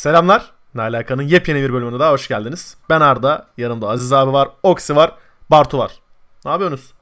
[0.00, 0.50] Selamlar.
[0.74, 2.76] Ne alakanın yepyeni bir bölümüne daha hoş geldiniz.
[2.90, 5.14] Ben Arda, yanımda Aziz abi var, Oksi var,
[5.50, 5.92] Bartu var.
[6.44, 6.92] Ne yapıyorsunuz?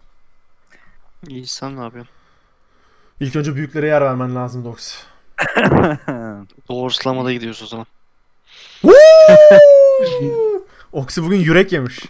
[1.29, 2.15] İyi sen ne yapıyorsun?
[3.21, 4.97] İlk önce büyüklere yer vermen lazım Oksi.
[6.69, 7.87] Doğruslamada gidiyoruz o zaman.
[10.93, 12.01] Oksi bugün yürek yemiş.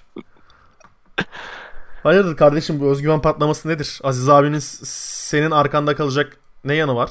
[2.02, 4.00] Hayırdır kardeşim bu özgüven patlaması nedir?
[4.02, 7.10] Aziz abinin senin arkanda kalacak ne yanı var?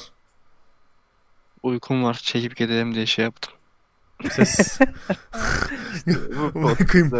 [1.62, 2.14] Uykum var.
[2.22, 3.57] Çekip gidelim diye şey yaptım.
[4.30, 4.78] Ses.
[6.54, 7.12] Bu Bakayım.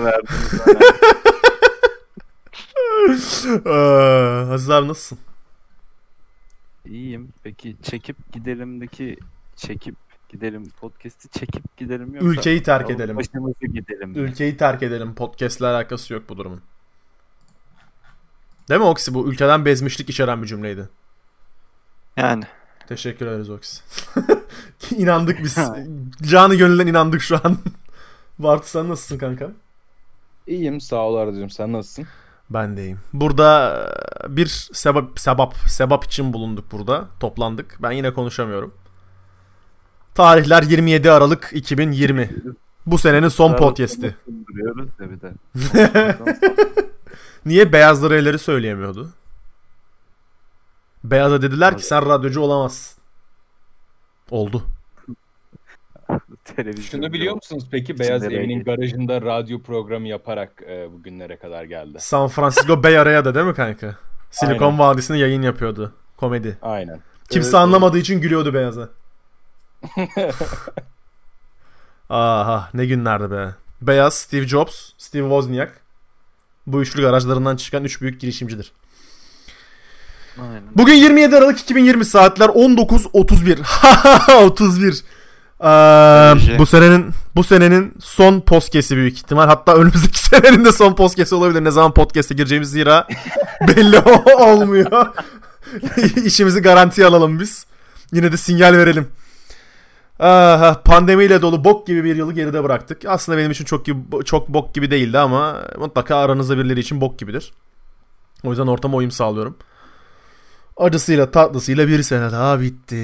[4.53, 5.19] Aziz abi nasılsın?
[6.87, 7.29] İyiyim.
[7.43, 9.17] Peki çekip gidelimdeki
[9.57, 9.95] çekip
[10.29, 13.17] gidelim podcast'i çekip gidelim yoksa Ülkeyi terk edelim.
[13.17, 14.13] Başımızı gidelim.
[14.17, 15.15] Ülkeyi terk edelim.
[15.15, 16.63] Podcast'le alakası yok bu durumun.
[18.69, 19.15] Değil mi Oksi?
[19.15, 20.89] Bu ülkeden bezmişlik içeren bir cümleydi.
[22.17, 22.45] Yani.
[22.89, 23.83] Teşekkür ederiz Oksi.
[24.97, 25.59] inandık biz.
[26.23, 27.59] Canı gönülden inandık şu an.
[28.39, 29.51] Bartu sen nasılsın kanka?
[30.47, 32.07] İyiyim sağ ol Arda'cığım sen nasılsın?
[32.51, 33.01] Ben deyim.
[33.13, 33.79] Burada
[34.25, 37.09] e, bir sebep sebap sebap için bulunduk burada.
[37.21, 37.79] Toplandık.
[37.83, 38.75] Ben yine konuşamıyorum.
[40.15, 42.31] Tarihler 27 Aralık 2020.
[42.87, 44.03] Bu senenin son podcast'i.
[44.03, 45.35] De.
[47.47, 49.11] Niye beyazları elleri söyleyemiyordu?
[51.05, 52.98] Beyaza dediler ki sen radyocu olamazsın.
[54.31, 54.63] Oldu.
[56.45, 61.99] Televizyon Şunu biliyor musunuz peki Beyaz Evi'nin garajında radyo programı yaparak e, bugünlere kadar geldi.
[62.01, 63.97] San Francisco Bay Area'ya da değil mi kanka?
[64.31, 64.79] Silikon Aynen.
[64.79, 65.93] Vadisi'nde yayın yapıyordu.
[66.17, 66.59] Komedi.
[66.63, 67.01] Aynen.
[67.31, 68.89] Kimse Evet, anlamadığı için gülüyordu beyaza.
[72.09, 73.55] Aha ne günlerdi be.
[73.83, 75.81] Beyaz, Steve Jobs, Steve Wozniak.
[76.67, 78.73] Bu üçlü garajlarından çıkan üç büyük girişimcidir.
[80.41, 80.63] Aynen.
[80.77, 84.45] Bugün 27 Aralık 2020 saatler 19.31.
[84.45, 85.05] 31.
[85.61, 89.47] Ee, bu senenin bu senenin son podcast'i büyük ihtimal.
[89.47, 91.65] Hatta önümüzdeki senenin de son podcast'i olabilir.
[91.65, 93.07] Ne zaman podcast'e gireceğimiz zira
[93.69, 93.99] belli
[94.39, 95.07] olmuyor.
[96.25, 97.67] İşimizi garantiye alalım biz.
[98.13, 99.09] Yine de sinyal verelim.
[100.19, 103.05] Aha, pandemiyle dolu bok gibi bir yılı geride bıraktık.
[103.07, 107.19] Aslında benim için çok gibi, çok bok gibi değildi ama mutlaka aranızda birileri için bok
[107.19, 107.53] gibidir.
[108.45, 109.57] O yüzden ortama uyum sağlıyorum.
[110.79, 112.99] Acısıyla tatlısıyla bir sene daha bitti.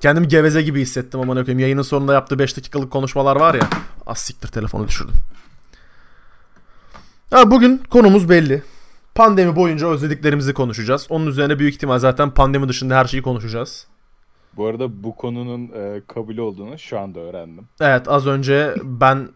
[0.00, 1.58] Kendimi geveze gibi hissettim ama koyayım.
[1.58, 3.68] Yayının sonunda yaptığı 5 dakikalık konuşmalar var ya.
[4.06, 5.14] Az siktir telefonu düşürdüm.
[7.30, 8.62] Ha, bugün konumuz belli.
[9.14, 11.06] Pandemi boyunca özlediklerimizi konuşacağız.
[11.10, 13.86] Onun üzerine büyük ihtimal zaten pandemi dışında her şeyi konuşacağız.
[14.56, 17.68] Bu arada bu konunun e, kabul olduğunu şu anda öğrendim.
[17.80, 19.28] Evet az önce ben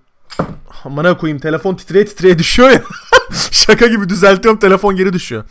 [0.85, 2.83] amına koyayım telefon titreye titreye düşüyor ya.
[3.51, 5.45] Şaka gibi düzeltiyorum telefon geri düşüyor.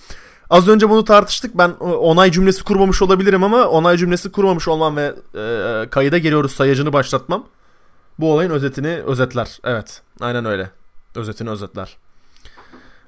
[0.49, 1.57] Az önce bunu tartıştık.
[1.57, 6.93] Ben onay cümlesi kurmamış olabilirim ama onay cümlesi kurmamış olmam ve e, kayıda geliyoruz sayacını
[6.93, 7.47] başlatmam.
[8.19, 9.59] Bu olayın özetini özetler.
[9.63, 10.01] Evet.
[10.19, 10.71] Aynen öyle.
[11.15, 11.97] Özetini özetler.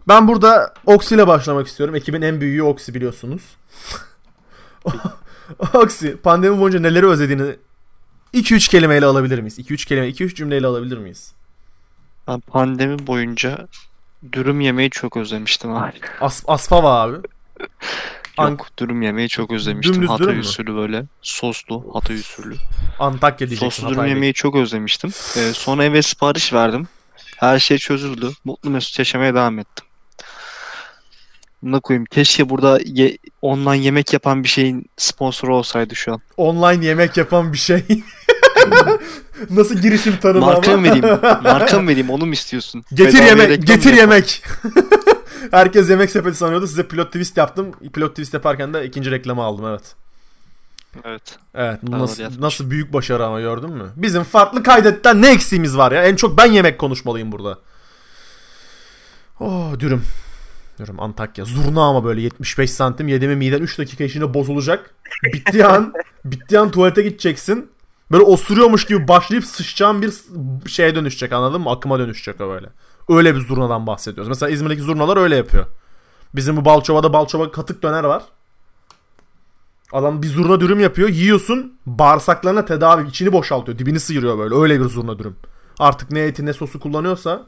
[0.07, 1.95] Ben burada Oksi ile başlamak istiyorum.
[1.95, 3.41] Ekibin en büyüğü Oksi biliyorsunuz.
[5.73, 7.55] Oksi pandemi boyunca neleri özlediğini
[8.33, 9.59] 2-3 kelimeyle alabilir miyiz?
[9.59, 11.33] 2-3 kelime, 2-3 cümleyle alabilir miyiz?
[12.27, 13.67] Ben pandemi boyunca
[14.33, 15.93] dürüm yemeyi çok özlemiştim abi.
[16.21, 17.17] As Aspava abi.
[18.41, 19.93] Yok dürüm yemeyi çok özlemiştim.
[19.95, 20.41] Dümdüz Hatay dürüm mü?
[20.43, 21.03] usulü böyle.
[21.21, 22.55] Soslu Hatay usulü.
[22.99, 23.65] Antakya diyeceksin.
[23.69, 24.15] Soslu dürüm Hatay değil.
[24.15, 25.09] yemeyi çok özlemiştim.
[25.37, 26.87] Ee, sonra eve sipariş verdim.
[27.37, 28.29] Her şey çözüldü.
[28.45, 29.85] Mutlu mesut yaşamaya devam ettim.
[31.63, 32.05] Buna koyayım.
[32.05, 36.21] Keşke burada ye- online yemek yapan bir şeyin sponsoru olsaydı şu an.
[36.37, 37.83] Online yemek yapan bir şey.
[39.49, 40.81] Nasıl girişim tanımı Marka ama?
[40.81, 41.19] mı vereyim?
[41.43, 42.09] Marka mı vereyim?
[42.09, 42.83] Onu mu istiyorsun?
[42.93, 44.43] Getir Bedavaya yemek, getir yemek.
[45.51, 46.67] Herkes yemek sepeti sanıyordu.
[46.67, 47.71] Size pilot twist yaptım.
[47.93, 49.95] Pilot twist yaparken de ikinci reklamı aldım evet.
[51.03, 51.37] Evet.
[51.55, 53.89] Evet nasıl, nasıl büyük başarı ama gördün mü?
[53.95, 56.03] Bizim farklı kaydetten ne eksiğimiz var ya?
[56.03, 57.59] En çok ben yemek konuşmalıyım burada.
[59.39, 60.03] Oh dürüm.
[60.79, 61.45] Dürüm Antakya.
[61.45, 64.93] Zurna ama böyle 75 santim yediğimi miden 3 dakika içinde bozulacak.
[65.33, 65.93] Bittiği an,
[66.25, 67.69] bittiği an tuvalete gideceksin.
[68.11, 70.13] Böyle osuruyormuş gibi başlayıp sıçacağın bir
[70.69, 71.69] şeye dönüşecek anladın mı?
[71.71, 72.69] Akıma dönüşecek o böyle.
[73.09, 74.27] Öyle bir zurnadan bahsediyoruz.
[74.27, 75.65] Mesela İzmir'deki zurnalar öyle yapıyor.
[76.35, 78.23] Bizim bu Balçova'da Balçova katık döner var.
[79.91, 81.09] Adam bir zurna dürüm yapıyor.
[81.09, 83.07] Yiyorsun bağırsaklarına tedavi.
[83.07, 83.77] içini boşaltıyor.
[83.77, 84.55] Dibini sıyırıyor böyle.
[84.55, 85.35] Öyle bir zurna dürüm.
[85.79, 87.45] Artık ne eti ne sosu kullanıyorsa.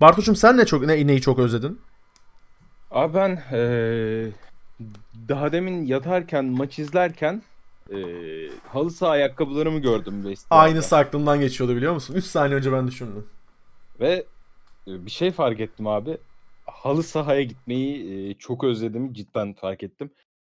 [0.00, 1.80] Bartuş'um sen ne çok ne, neyi çok özledin?
[2.90, 3.60] Abi ben e,
[5.28, 7.42] daha demin yatarken maç izlerken
[7.90, 7.96] e,
[8.68, 10.62] halı saha ayakkabılarımı gördüm vestiyerde.
[10.62, 12.14] Aynısı aklımdan geçiyordu biliyor musun?
[12.14, 13.26] 3 saniye önce ben düşündüm.
[14.00, 14.24] Ve
[14.88, 16.18] e, bir şey fark ettim abi.
[16.66, 19.12] Halı sahaya gitmeyi e, çok özledim.
[19.12, 20.10] Cidden fark ettim.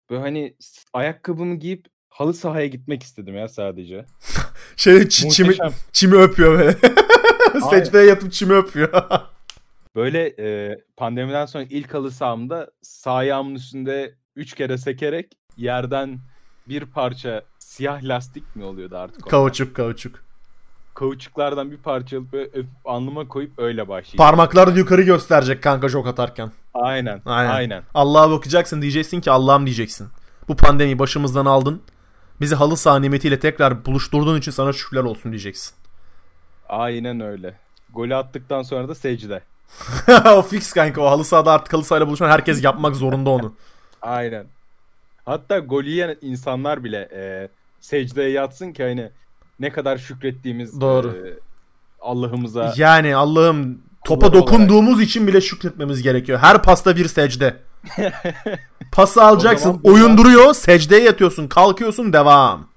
[0.10, 0.56] Böyle hani
[0.94, 4.06] ayakkabımı giyip halı sahaya gitmek istedim ya sadece.
[4.76, 5.56] Şey çi- çimi,
[5.92, 6.76] çimi öpüyor böyle.
[7.70, 9.04] Secdeye yatıp çimi öpüyor.
[9.96, 16.20] Böyle e, pandemiden sonra ilk halı sahamda sağ ayağımın üstünde 3 kere sekerek yerden
[16.69, 19.18] bir parça siyah lastik mi oluyordu artık?
[19.18, 19.30] onlar?
[19.30, 20.19] kauçuk kauçuk.
[20.94, 24.18] Kauçuklardan bir parça alıp öpüp alnıma koyup öyle başlayacağım.
[24.18, 26.51] Parmaklar yukarı gösterecek kanka jok atarken.
[26.74, 27.21] Aynen.
[27.25, 27.51] Aynen.
[27.51, 27.83] Aynen.
[27.94, 30.07] Allah'a bakacaksın diyeceksin ki Allah'ım diyeceksin.
[30.48, 31.81] Bu pandemiyi başımızdan aldın.
[32.42, 35.75] Bizi halı saha nimetiyle tekrar buluşturduğun için sana şükürler olsun diyeceksin.
[36.69, 37.56] Aynen öyle.
[37.94, 39.42] Golü attıktan sonra da secde.
[40.36, 43.54] o fix kanka o halı sahada artık halı sahayla buluşan herkes yapmak zorunda onu.
[44.01, 44.45] Aynen.
[45.25, 47.50] Hatta gol yiyen insanlar bile e,
[47.80, 49.10] secdeye yatsın ki hani
[49.60, 51.07] ne kadar şükrettiğimiz Doğru.
[51.07, 51.39] e,
[52.01, 52.74] Allah'ımıza.
[52.77, 56.39] Yani Allah'ım topa Kulları dokunduğumuz için bile şükretmemiz gerekiyor.
[56.39, 57.56] Her pasta bir secde.
[58.92, 59.63] Pası alacaksın.
[59.71, 60.54] zaman buradan- Oyun duruyor.
[60.54, 61.48] Secdeye yatıyorsun.
[61.48, 62.13] Kalkıyorsun.
[62.13, 62.68] Devam.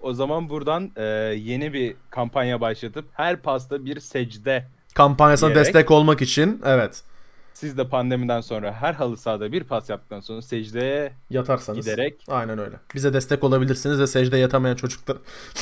[0.00, 1.04] O zaman buradan e,
[1.36, 4.66] yeni bir kampanya başlatıp her pasta bir secde.
[4.94, 5.66] Kampanyasına Diyerek.
[5.66, 6.60] destek olmak için.
[6.64, 7.02] Evet.
[7.58, 11.86] Siz de pandemiden sonra her halı sahada bir pas yaptıktan sonra secdeye Yatarsanız.
[11.86, 12.76] giderek Aynen öyle.
[12.94, 15.16] Bize destek olabilirsiniz ve secdeye yatamayan çocuklar.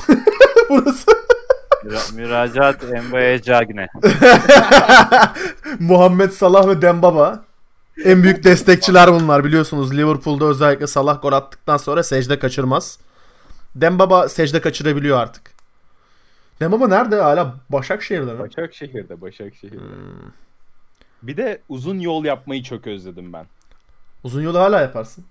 [0.70, 1.10] Burası.
[1.84, 3.87] Müra- müracaat Emre'ye Cagne.
[5.81, 7.44] Muhammed Salah ve Dembaba.
[8.04, 9.96] En büyük destekçiler bunlar biliyorsunuz.
[9.96, 12.99] Liverpool'da özellikle Salah gol attıktan sonra secde kaçırmaz.
[13.75, 15.50] Dembaba secde kaçırabiliyor artık.
[16.60, 17.16] Dembaba nerede?
[17.16, 18.38] Hala Başakşehir'de mi?
[18.38, 19.78] Başakşehir'de Başakşehir'de.
[19.78, 20.45] Hmm.
[21.26, 23.46] Bir de uzun yol yapmayı çok özledim ben.
[24.25, 25.25] Uzun yolu hala yaparsın.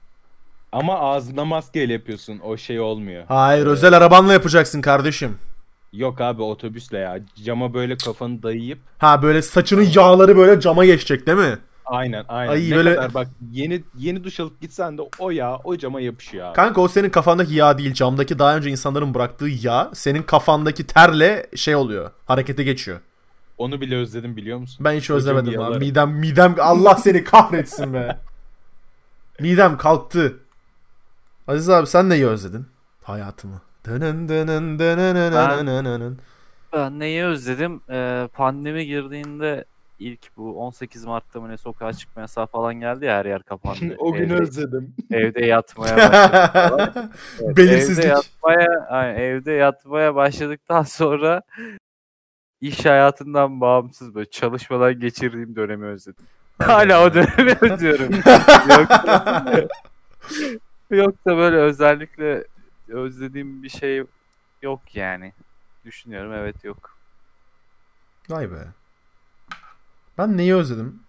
[0.72, 2.40] Ama ağzına maskeyle yapıyorsun.
[2.44, 3.24] O şey olmuyor.
[3.28, 5.38] Hayır özel arabanla yapacaksın kardeşim.
[5.94, 7.20] Yok abi otobüsle ya.
[7.46, 11.58] Cama böyle kafanı dayayıp Ha böyle saçının yağları böyle cama geçecek değil mi?
[11.86, 12.52] aynen aynen.
[12.52, 16.02] Ay, ne böyle- kadar bak yeni yeni duş alıp gitsen de o yağ o cama
[16.02, 16.56] yapışıyor abi.
[16.56, 17.94] Kanka o senin kafandaki yağ değil.
[17.94, 22.12] Camdaki daha önce insanların bıraktığı yağ senin kafandaki terle şey oluyor.
[22.26, 23.00] Harekete geçiyor.
[23.58, 24.86] Onu bile özledim biliyor musun?
[24.86, 25.80] Ben hiç özlemedim yalarım.
[25.80, 28.18] Midem midem Allah seni kahretsin be.
[29.40, 30.40] Midem kalktı.
[31.48, 32.66] Aziz abi sen neyi özledin?
[33.04, 33.62] Hayatımı.
[33.86, 36.20] Dının dının dının Ben- dının.
[36.74, 37.82] Ben neyi özledim?
[37.90, 39.66] Ee, pandemi girdiğinde
[40.00, 43.96] ilk bu 18 Mart'ta mı ne sokağa çıkma yasağı falan geldi ya her yer kapandı.
[43.98, 44.94] o gün evde, özledim.
[45.12, 47.04] evde yatmaya başladık.
[47.44, 48.06] Evet, Belirsizlik.
[48.06, 51.42] Evde yatmaya, aynen, evde yatmaya başladıktan sonra
[52.68, 56.26] iş hayatından bağımsız böyle çalışmadan geçirdiğim dönemi özledim.
[56.62, 58.14] Hala o dönemi özlüyorum.
[58.70, 59.68] Yoksa,
[60.90, 62.44] yoksa böyle özellikle
[62.88, 64.04] özlediğim bir şey
[64.62, 65.34] yok yani.
[65.86, 66.98] Düşünüyorum evet yok.
[68.30, 68.56] Vay be.
[70.18, 71.00] Ben neyi özledim?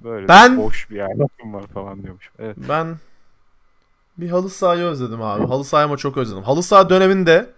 [0.00, 2.30] Böyle Ben- boş bir hayatım var falan diyormuş.
[2.38, 2.56] Evet.
[2.68, 2.96] Ben
[4.18, 5.46] bir halı sahayı özledim abi.
[5.46, 6.42] Halı sahayı çok özledim.
[6.42, 7.50] Halı saha döneminde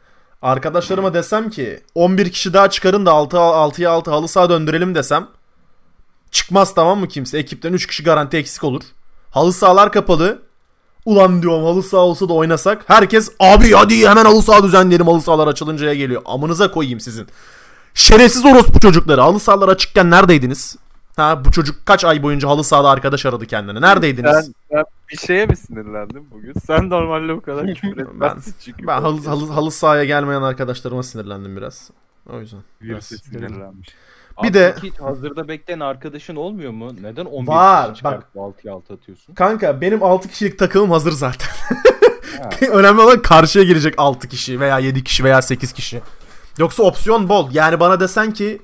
[0.43, 5.29] arkadaşlarıma desem ki 11 kişi daha çıkarın da 6 6'ya 6 halı saha döndürelim desem
[6.31, 7.39] çıkmaz tamam mı kimse?
[7.39, 8.83] Ekipten 3 kişi garanti eksik olur.
[9.31, 10.43] Halı sahalar kapalı.
[11.05, 12.85] Ulan diyorum halı saha olsa da oynasak.
[12.87, 16.23] Herkes abi hadi hemen halı saha düzenleyelim halı sahalar açılıncaya geliyor.
[16.25, 17.27] Amınıza koyayım sizin.
[17.95, 19.21] Şerefsiz orospu çocukları.
[19.21, 20.77] Halı sahalar açıkken neredeydiniz?
[21.17, 23.81] Ha bu çocuk kaç ay boyunca halı sahada arkadaş aradı kendine.
[23.81, 24.33] Neredeydiniz?
[24.33, 26.53] Sen, sen bir şeye mi sinirlendin bugün?
[26.67, 28.87] Sen normalde bu kadar küfür etmezsin çünkü.
[28.87, 31.91] Ben halı, halı, halı sahaya gelmeyen arkadaşlarıma sinirlendim biraz.
[32.31, 32.61] O yüzden.
[32.81, 33.05] Biraz.
[33.05, 33.89] sinirlenmiş.
[34.43, 36.93] Bir Abi de- peki hazırda bekleyen arkadaşın olmuyor mu?
[37.01, 39.35] Neden 11 Var, kişi çıkartıp 6'ya 6 atıyorsun?
[39.35, 41.51] Kanka benim 6 kişilik takımım hazır zaten.
[42.73, 46.03] Önemli olan karşıya gelecek 6 kişi veya 7 kişi veya 8 kişi.
[46.59, 47.49] Yoksa opsiyon bol.
[47.53, 48.63] Yani bana desen ki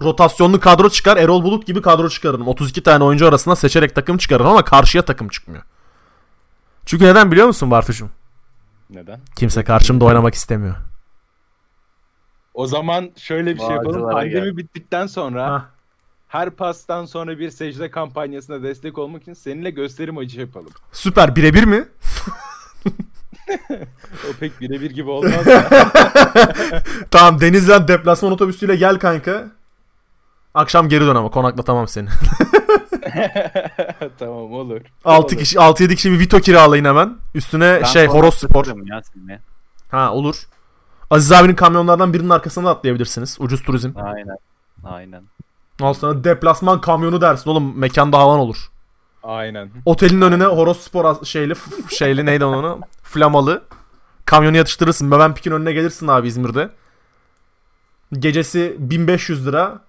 [0.00, 2.48] rotasyonlu kadro çıkar Erol Bulut gibi kadro çıkarırım.
[2.48, 5.62] 32 tane oyuncu arasında seçerek takım çıkarırım ama karşıya takım çıkmıyor.
[6.86, 8.10] Çünkü neden biliyor musun Bartuş'um?
[8.90, 9.20] Neden?
[9.36, 10.76] Kimse karşımda oynamak istemiyor.
[12.54, 13.86] O zaman şöyle bir şey yapalım.
[13.92, 14.56] Bağcılara Pandemi gel.
[14.56, 15.64] bittikten sonra Hah.
[16.28, 20.70] her pastan sonra bir secde kampanyasına destek olmak için seninle gösterim acı yapalım.
[20.92, 21.88] Süper birebir mi?
[24.30, 25.46] O pek birebir gibi olmaz.
[27.10, 29.50] Tamam Denizli'den deplasman otobüsüyle gel kanka.
[30.58, 32.08] Akşam geri dön ama konaklatamam seni.
[34.18, 34.80] tamam olur.
[35.04, 35.42] 6 Olur.
[35.42, 37.16] kişi 6 7 kişi bir Vito kiralayın hemen.
[37.34, 38.66] Üstüne Ben şey horoz spor.
[38.66, 39.38] Ya seni.
[39.90, 40.36] Ha olur.
[41.10, 43.36] Aziz abinin kamyonlardan birinin arkasına da atlayabilirsiniz.
[43.40, 43.90] Ucuz turizm.
[43.96, 44.36] Aynen.
[44.84, 45.22] Aynen.
[45.80, 47.78] Al sana deplasman kamyonu dersin oğlum.
[47.78, 48.70] Mekanda havan olur.
[49.22, 49.70] Aynen.
[49.84, 51.54] Otelin önüne horoz spor şeyli
[51.88, 52.80] şeyli neydi onu?
[53.02, 53.62] Flamalı.
[54.24, 55.10] Kamyonu yatıştırırsın.
[55.10, 56.70] Beben Pik'in önüne gelirsin abi İzmir'de.
[58.12, 59.87] Gecesi 1500 lira.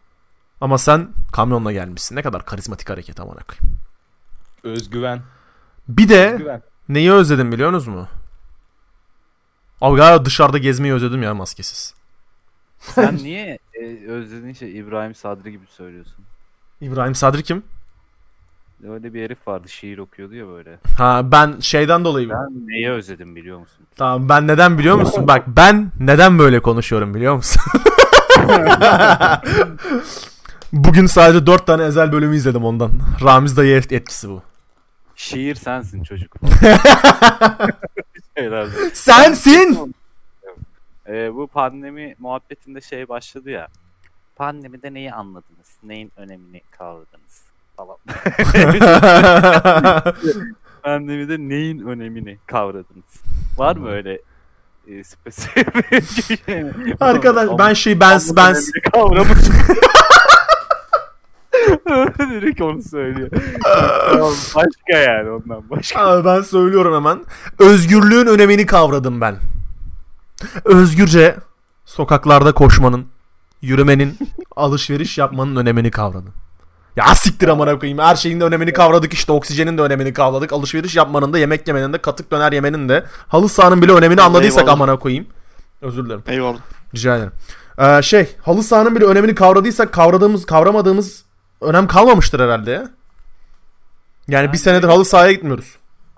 [0.62, 2.16] Ama sen kamyonla gelmişsin.
[2.16, 3.80] Ne kadar karizmatik hareket amına koyayım.
[4.64, 5.22] Özgüven.
[5.88, 6.62] Bir de Özgüven.
[6.90, 8.08] neyi özledim biliyor musunuz mu?
[9.82, 11.94] Abi galiba dışarıda gezmeyi özledim ya maskesiz.
[12.80, 16.26] Sen niye e, özlediğin şey İbrahim Sadri gibi söylüyorsun?
[16.82, 17.64] İbrahim Sadri kim?
[18.90, 20.80] Öyle bir herif vardı şiir okuyordu ya böyle.
[20.98, 22.30] Ha ben şeyden dolayı.
[22.30, 23.86] Ben neyi özledim biliyor musun?
[23.96, 25.28] Tamam ben neden biliyor musun?
[25.28, 27.62] Bak ben neden böyle konuşuyorum biliyor musun?
[30.74, 32.92] Bugün sadece 4 tane ezel bölümü izledim ondan.
[33.24, 34.42] Ramiz dayı et- etkisi bu.
[35.16, 36.36] Şiir sensin çocuk.
[38.94, 39.96] Sensin!
[41.08, 43.68] Ee, bu pandemi muhabbetinde şey başladı ya.
[44.36, 45.68] Pandemide neyi anladınız?
[45.84, 47.42] Neyin önemini kavradınız?
[47.78, 47.98] Falan.
[50.84, 53.22] Pandemide neyin önemini kavradınız?
[53.58, 54.22] Var mı öyle
[54.88, 56.64] e, spesifik şey?
[57.00, 59.40] Arkadaş ben şey ben ben önemini kavramış.
[62.20, 63.30] Direkt onu söylüyor.
[64.12, 66.00] Tamam, başka yani ondan başka.
[66.00, 67.20] Abi ben söylüyorum hemen.
[67.60, 69.36] Özgürlüğün önemini kavradım ben.
[70.66, 71.36] Özgürce
[71.86, 73.06] sokaklarda koşmanın,
[73.62, 74.18] yürümenin,
[74.56, 76.34] alışveriş yapmanın önemini kavradım.
[76.96, 78.00] Ya siktir amına koyayım.
[78.00, 79.32] Her şeyin de önemini kavradık işte.
[79.32, 80.54] Oksijenin de önemini kavradık.
[80.54, 84.62] Alışveriş yapmanın da, yemek yemenin de, katık döner yemenin de, halı sahanın bile önemini anladıysak
[84.62, 84.74] Eyvallah.
[84.74, 85.28] amına koyayım.
[85.82, 86.24] Özür dilerim.
[86.28, 86.60] Eyvallah.
[86.96, 87.32] Rica ederim.
[87.80, 91.24] Ee, şey, halı sahanın bile önemini kavradıysak kavradığımız, kavramadığımız
[91.62, 92.78] önem kalmamıştır herhalde ya.
[94.28, 95.76] Yani bir Yani- senedir halı sahaya gitmiyoruz.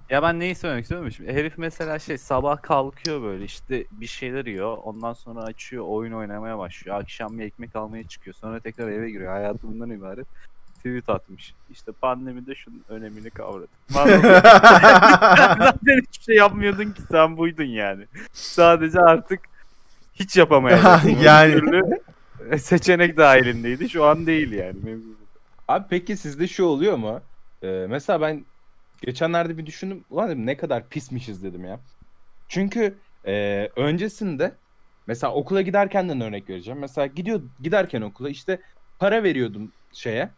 [0.10, 1.12] Ya ben neyi söylemek istiyorum?
[1.12, 4.77] Şimdi herif mesela şey sabah kalkıyor böyle işte bir şeyler yiyor.
[4.83, 7.00] Ondan sonra açıyor oyun oynamaya başlıyor.
[7.00, 8.36] Akşam bir ekmek almaya çıkıyor.
[8.36, 9.31] Sonra tekrar eve giriyor.
[9.31, 10.27] Hayatı bundan ibaret.
[10.77, 11.53] Tweet atmış.
[11.71, 13.67] İşte pandemide şunun önemini kavradım.
[13.89, 18.05] Zaten hiçbir şey yapmıyordun ki sen buydun yani.
[18.33, 19.39] Sadece artık
[20.13, 21.01] hiç yapamayacağım.
[21.21, 21.62] Yani.
[22.60, 23.89] seçenek dahilindeydi.
[23.89, 24.75] Şu an değil yani.
[24.83, 25.21] Mevzu.
[25.68, 27.22] Abi peki sizde şu oluyor mu?
[27.63, 28.46] Ee, mesela ben
[29.01, 30.06] geçenlerde bir düşündüm.
[30.10, 31.80] Ulan dedim ne kadar pismişiz dedim ya.
[32.48, 34.56] Çünkü e, öncesinde
[35.08, 36.80] mesela okula giderkenden örnek vereceğim.
[36.80, 38.62] Mesela gidiyor giderken okula işte
[39.00, 40.30] para veriyordum şeye.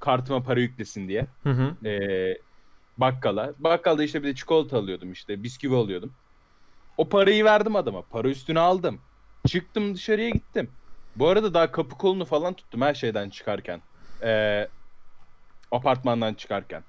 [0.00, 1.26] Kartıma para yüklesin diye.
[1.42, 1.88] Hı hı.
[1.88, 2.38] e,
[2.96, 3.54] bakkala.
[3.58, 6.16] Bakkalda işte bir de çikolata alıyordum işte bisküvi alıyordum.
[6.96, 8.02] O parayı verdim adama.
[8.02, 9.00] Para üstüne aldım.
[9.46, 10.70] Çıktım dışarıya gittim.
[11.16, 13.82] Bu arada daha kapı kolunu falan tuttum her şeyden çıkarken.
[14.22, 14.68] E,
[15.72, 16.82] apartmandan çıkarken.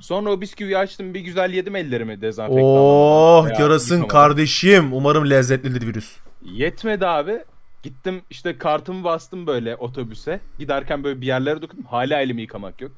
[0.00, 2.80] Sonra o bisküviyi açtım bir güzel yedim ellerimi dezenfektanla.
[2.80, 4.92] Oh yarasın kardeşim.
[4.92, 6.16] Umarım lezzetlidir virüs.
[6.42, 7.44] Yetmedi abi.
[7.82, 10.40] Gittim işte kartımı bastım böyle otobüse.
[10.58, 11.84] Giderken böyle bir yerlere dokundum.
[11.84, 12.92] Hala elimi yıkamak yok.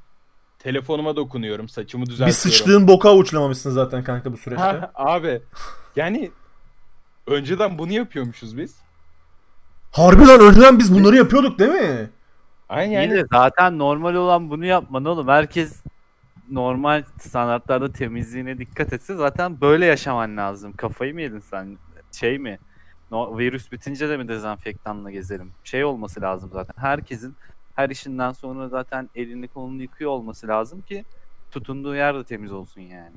[0.58, 1.68] Telefonuma dokunuyorum.
[1.68, 2.28] Saçımı düzeltiyorum.
[2.28, 4.64] Bir sıçtığın boka avuçlamamışsın zaten kanka bu süreçte.
[4.64, 5.40] Ha, abi
[5.96, 6.30] yani
[7.26, 8.76] önceden bunu yapıyormuşuz biz.
[9.92, 12.10] Harbi lan önceden biz bunları yapıyorduk değil mi?
[12.80, 13.10] İyi yani.
[13.10, 15.28] de zaten normal olan bunu yapman oğlum.
[15.28, 15.82] Herkes
[16.50, 20.72] normal standartlarda temizliğine dikkat etse zaten böyle yaşaman lazım.
[20.72, 21.78] Kafayı mı yedin sen?
[22.12, 22.58] Şey mi?
[23.10, 25.50] No, virüs bitince de mi dezenfektanla gezelim?
[25.64, 26.74] Şey olması lazım zaten.
[26.82, 27.34] Herkesin
[27.76, 31.04] her işinden sonra zaten elini kolunu yıkıyor olması lazım ki
[31.50, 33.12] tutunduğu yer de temiz olsun yani.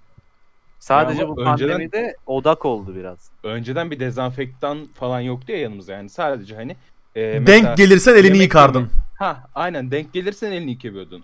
[0.80, 3.32] Sadece ama bu önceden- pandemide odak oldu biraz.
[3.44, 6.76] Önceden bir dezenfektan falan yoktu ya yanımızda yani sadece hani
[7.16, 8.80] e, Denk gelirsen elini yemek yıkardın.
[8.80, 11.24] yeme- Ha aynen denk gelirsen elini yıkıyordun.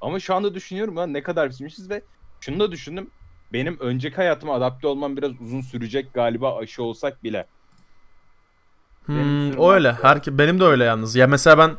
[0.00, 2.02] Ama şu anda düşünüyorum lan ne kadar pişmişiz ve
[2.40, 3.10] şunu da düşündüm.
[3.52, 7.46] Benim önceki hayatıma adapte olmam biraz uzun sürecek galiba aşı olsak bile.
[9.06, 9.92] Hmm, o öyle.
[9.92, 11.16] Herke benim de öyle yalnız.
[11.16, 11.70] Ya mesela ben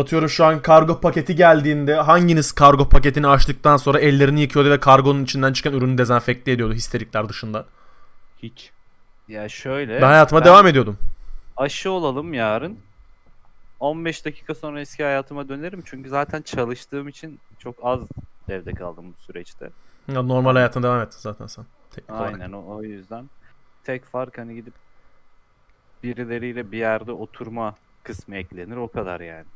[0.00, 5.24] atıyorum şu an kargo paketi geldiğinde hanginiz kargo paketini açtıktan sonra ellerini yıkıyordu ve kargonun
[5.24, 7.64] içinden çıkan ürünü dezenfekte ediyordu histerikler dışında.
[8.42, 8.70] Hiç.
[9.28, 10.02] Ya şöyle.
[10.02, 10.98] Ben hayatıma ben- devam ediyordum.
[11.56, 12.78] aşı olalım yarın.
[13.80, 18.00] 15 dakika sonra eski hayatıma dönerim çünkü zaten çalıştığım için çok az
[18.48, 19.70] evde kaldım bu süreçte.
[20.08, 21.64] Ya normal hayatına devam ettin zaten sen.
[21.90, 22.34] Teknik olarak.
[22.34, 23.30] Aynen o, o yüzden
[23.84, 24.74] tek fark hani gidip
[26.02, 29.46] birileriyle bir yerde oturma kısmı eklenir o kadar yani.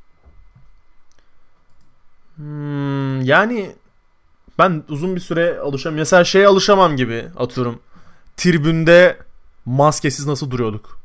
[2.37, 3.76] Hmm, yani
[4.58, 5.98] ben uzun bir süre alışamam.
[5.98, 7.80] Mesela şeye alışamam gibi atıyorum.
[8.37, 9.18] Tribünde
[9.64, 10.98] maskesiz nasıl duruyorduk?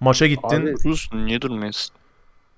[0.00, 0.66] Maça gittin.
[0.66, 1.94] Abi, Durursun niye durmayasın?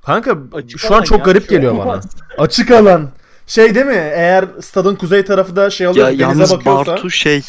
[0.02, 2.00] Kanka Açık şu an çok ya, garip şu geliyor an bana.
[2.38, 3.10] Açık alan.
[3.46, 4.10] Şey değil mi?
[4.14, 6.92] Eğer stadın kuzey tarafı da şey Ya alıyor denize yalnız bakıyorsa.
[6.92, 7.42] Bartu şey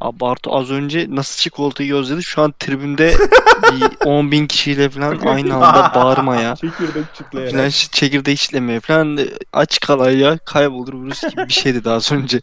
[0.00, 3.14] Abi Bartu az önce nasıl çikolatayı özledi şu an tribünde
[3.72, 6.56] bir 10 bin kişiyle falan aynı anda bağırma ya.
[6.56, 7.52] Çekirdek çıtlayarak.
[7.52, 9.18] Falan şu çekirdeği çitlemeye falan
[9.52, 12.40] aç kalay ya kaybolur virüs gibi bir şeydi daha az önce.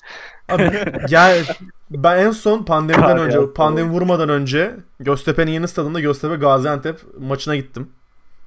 [0.50, 1.36] Abi, ya
[1.90, 7.56] ben en son pandemiden Kar önce, pandemi vurmadan önce Göztepe'nin yeni stadında Göztepe Gaziantep maçına
[7.56, 7.90] gittim.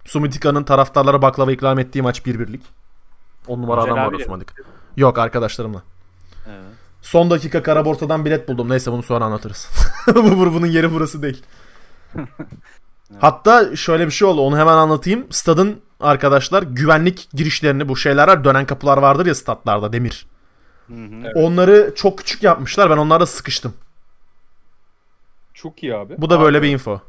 [0.05, 2.63] Sumitika'nın taraftarlara baklava ikram ettiği maç 1-1'lik.
[3.47, 4.65] 10 numara adam var Osmanlık.
[4.97, 5.83] Yok arkadaşlarımla.
[6.47, 6.65] Evet.
[7.03, 8.69] Son dakika kara borsadan bilet buldum.
[8.69, 9.69] Neyse bunu sonra anlatırız.
[10.15, 11.43] Bu bunun yeri burası değil.
[13.19, 14.41] Hatta şöyle bir şey oldu.
[14.41, 15.27] Onu hemen anlatayım.
[15.31, 18.45] Stadın arkadaşlar güvenlik girişlerini bu şeyler var.
[18.45, 20.27] Dönen kapılar vardır ya statlarda demir.
[20.91, 21.21] Hı hı.
[21.25, 21.37] Evet.
[21.37, 22.91] Onları çok küçük yapmışlar.
[22.91, 23.75] Ben onlarla sıkıştım.
[25.55, 26.15] Çok iyi abi.
[26.19, 27.01] Bu da böyle bir info.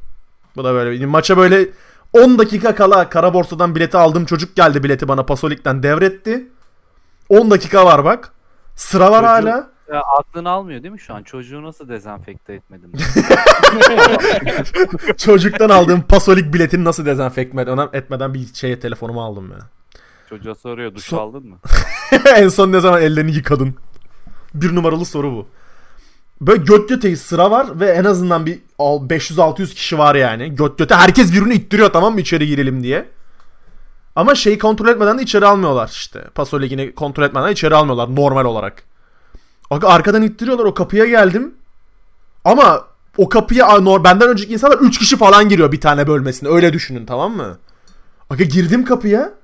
[0.56, 1.68] Bu da böyle bir maça böyle
[2.14, 6.48] 10 dakika kala kara borsadan bileti aldığım çocuk geldi bileti bana Pasolik'ten devretti.
[7.30, 8.32] 10 dakika var bak.
[8.76, 9.72] Sıra var Çocuğu- hala.
[9.94, 11.24] Ya aklını almıyor değil mi şu an?
[11.24, 12.92] Çocuğu nasıl dezenfekte etmedim?
[15.18, 19.58] Çocuktan aldığım Pasolik biletini nasıl dezenfekte etmeden, etmeden bir şeye telefonumu aldım ya.
[20.32, 21.58] Çocuğa soruyor duş So- aldın mı?
[22.36, 23.76] en son ne zaman ellerini yıkadın?
[24.54, 25.48] Bir numaralı soru bu.
[26.42, 30.56] Böyle göt göteyiz sıra var ve en azından bir al- 500-600 kişi var yani.
[30.56, 33.10] Göt göte herkes birini ittiriyor tamam mı içeri girelim diye.
[34.16, 36.24] Ama şeyi kontrol etmeden de içeri almıyorlar işte.
[36.36, 38.84] Paso ligini kontrol etmeden de içeri almıyorlar normal olarak.
[39.70, 41.54] Aga arkadan ittiriyorlar o kapıya geldim.
[42.46, 42.82] Ama
[43.18, 46.50] o kapıya a, nor- benden önceki insanlar 3 kişi falan giriyor bir tane bölmesine.
[46.50, 47.58] Öyle düşünün tamam mı?
[48.30, 49.41] Aga girdim kapıya.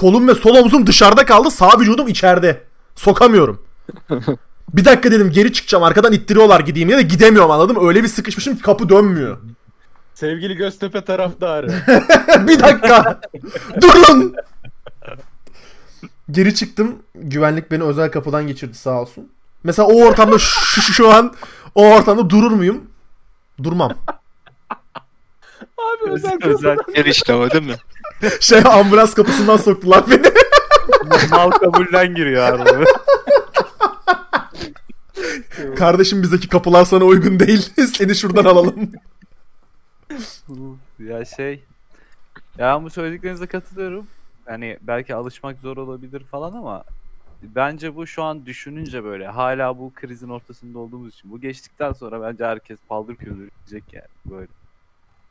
[0.00, 1.50] Kolum ve sol omzum dışarıda kaldı.
[1.50, 2.62] Sağ vücudum içeride.
[2.96, 3.62] Sokamıyorum.
[4.74, 5.84] bir dakika dedim geri çıkacağım.
[5.84, 7.88] Arkadan ittiriyorlar gideyim diye de gidemiyorum anladım.
[7.88, 9.38] Öyle bir sıkışmışım ki kapı dönmüyor.
[10.14, 11.66] Sevgili Göztepe taraftarı.
[12.48, 13.20] bir dakika.
[13.80, 14.34] Durun.
[16.30, 16.96] Geri çıktım.
[17.14, 19.28] Güvenlik beni özel kapıdan geçirdi sağ olsun.
[19.64, 21.34] Mesela o ortamda şu, şu, şu an
[21.74, 22.82] o ortamda durur muyum?
[23.62, 23.92] Durmam.
[25.78, 27.76] abi özel Özel Yer işte o değil mi?
[28.40, 30.22] Şey ambulans kapısından soktular beni.
[31.30, 32.84] mal kabulden giriyor arada.
[35.76, 37.72] Kardeşim bizdeki kapılar sana uygun değil.
[37.94, 38.92] Seni şuradan alalım.
[40.98, 41.64] ya şey
[42.58, 44.06] ya bu söylediklerinize katılıyorum.
[44.46, 46.84] Hani belki alışmak zor olabilir falan ama
[47.42, 52.22] bence bu şu an düşününce böyle hala bu krizin ortasında olduğumuz için bu geçtikten sonra
[52.22, 54.48] bence herkes paldır küldür yani böyle.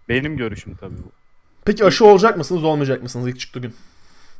[0.10, 1.19] Benim görüşüm tabii bu.
[1.66, 3.74] Peki aşı olacak mısınız olmayacak mısınız ilk çıktığı gün?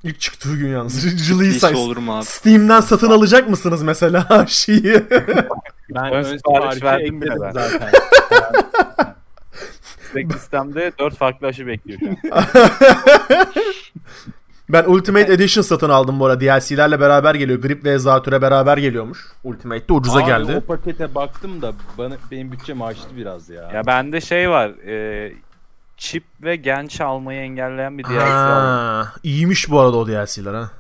[0.04, 1.18] İlk çıktığı gün yalnız.
[1.28, 1.76] Jılıyı İyisi say.
[1.76, 2.26] olur mu abi?
[2.26, 5.08] Steam'den satın alacak mısınız mesela aşıyı?
[5.96, 7.52] Ben Ön sipariş verdim bile ben.
[7.52, 7.92] zaten.
[10.10, 12.46] Stack sistemde 4 farklı aşı bekliyor şu an.
[14.70, 16.40] ben Ultimate Edition satın aldım bu arada.
[16.42, 17.62] DLC'lerle beraber geliyor.
[17.62, 19.20] Grip ve Zatürre beraber geliyormuş.
[19.44, 20.56] Ultimate'de ucuza Abi geldi.
[20.58, 23.72] o pakete baktım da bana benim bütçem aştı biraz ya.
[23.74, 24.70] Ya bende şey var.
[24.70, 25.34] E,
[26.00, 29.12] çip ve genç almayı engelleyen bir DLC aldım.
[29.24, 30.72] İyiymiş bu arada o DLC'ler ha.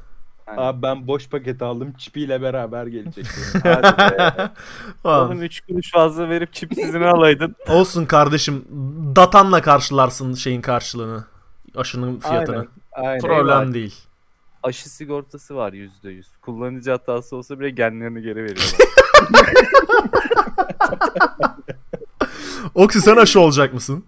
[0.57, 1.93] Abi ben boş paket aldım.
[1.97, 3.25] Çipiyle beraber gelecek.
[5.03, 7.55] Oğlum 3 kuruş fazla verip çip sizin alaydın.
[7.67, 8.65] Olsun kardeşim.
[9.15, 11.25] Datanla karşılarsın şeyin karşılığını.
[11.75, 12.67] Aşının fiyatını.
[12.91, 13.19] Aynen.
[13.19, 13.73] Problem Eyvallah.
[13.73, 13.95] değil.
[14.63, 16.23] Aşı sigortası var %100.
[16.41, 18.75] Kullanıcı hatası olsa bile genlerini geri veriyorlar.
[22.75, 24.05] Oksi sen aşı olacak mısın?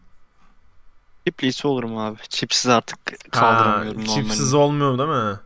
[1.27, 2.17] Çipliyse olurum abi.
[2.29, 4.57] Çipsiz artık Ha, kaldıramıyorum çipsiz normalde.
[4.87, 5.39] olmuyor değil mi?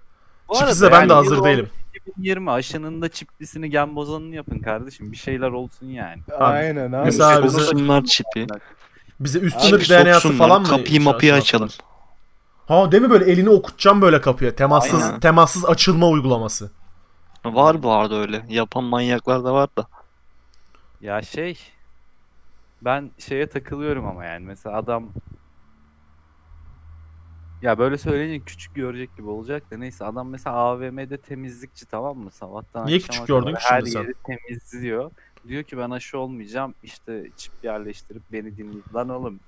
[0.50, 1.70] Bu Çipsiz de ben yani de hazır değilim.
[1.96, 5.12] 2020 aşının da çiplisini gen bozanını yapın kardeşim.
[5.12, 6.22] Bir şeyler olsun yani.
[6.40, 7.06] Aynen abi.
[7.06, 8.48] Mesela bize- Soksunlar çipi.
[9.20, 10.68] Bize üst Abi sınır DNA'sı falan mı?
[10.68, 11.70] Kapıyı mapıyı şey açalım.
[12.68, 14.56] Ha değil mi böyle elini okutacağım böyle kapıya.
[14.56, 15.20] Temassız Aynen.
[15.20, 16.72] temassız açılma uygulaması.
[17.46, 18.46] Var bu arada öyle.
[18.50, 19.88] Yapan manyaklar da var da.
[21.02, 21.60] Ya şey
[22.82, 25.10] ben şeye takılıyorum ama yani mesela adam
[27.62, 32.32] ya böyle söyleyince küçük görecek gibi olacak da neyse adam mesela AVM'de temizlikçi tamam mı
[32.32, 34.02] sabahtan Niye küçük gördün ki her şimdi sen?
[34.02, 35.12] yeri temizliyor.
[35.48, 38.84] Diyor ki ben aşı olmayacağım işte çip yerleştirip beni dinleyin.
[38.96, 39.40] Lan oğlum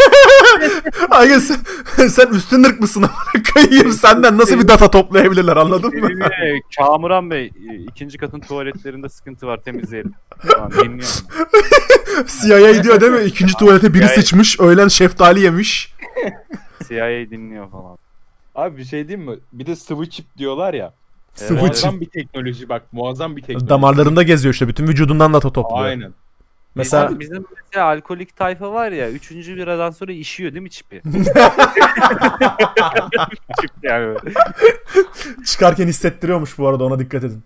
[1.10, 6.08] Ay sen, sen üstün ırk mısın amına koyayım senden nasıl bir data toplayabilirler anladın mı?
[6.24, 10.14] Ee, Kamuran Bey e, ikinci katın tuvaletlerinde sıkıntı var temizleyelim.
[10.50, 11.26] Tamam, dinliyorum.
[12.42, 13.24] CIA diyor değil mi?
[13.24, 15.95] İkinci tuvalete biri CIA sıçmış, öğlen şeftali yemiş.
[16.88, 17.98] CIA dinliyor falan.
[18.54, 19.36] Abi bir şey diyeyim mi?
[19.52, 20.92] Bir de sıvı çip diyorlar ya.
[21.34, 21.74] Sıvı Evet.
[21.74, 21.84] çip.
[21.84, 22.82] Muazzam bir teknoloji bak.
[22.92, 23.68] Muazzam bir teknoloji.
[23.68, 24.68] Damarlarında geziyor işte.
[24.68, 25.84] Bütün vücudundan data topluyor.
[25.84, 26.12] Aynen.
[26.74, 31.02] Mesela Bizim, bizim mesela alkolik tayfa var ya üçüncü biradan sonra işiyor değil mi çipi?
[33.60, 34.18] Çip yani.
[35.46, 37.42] çıkarken hissettiriyormuş bu arada ona dikkat edin.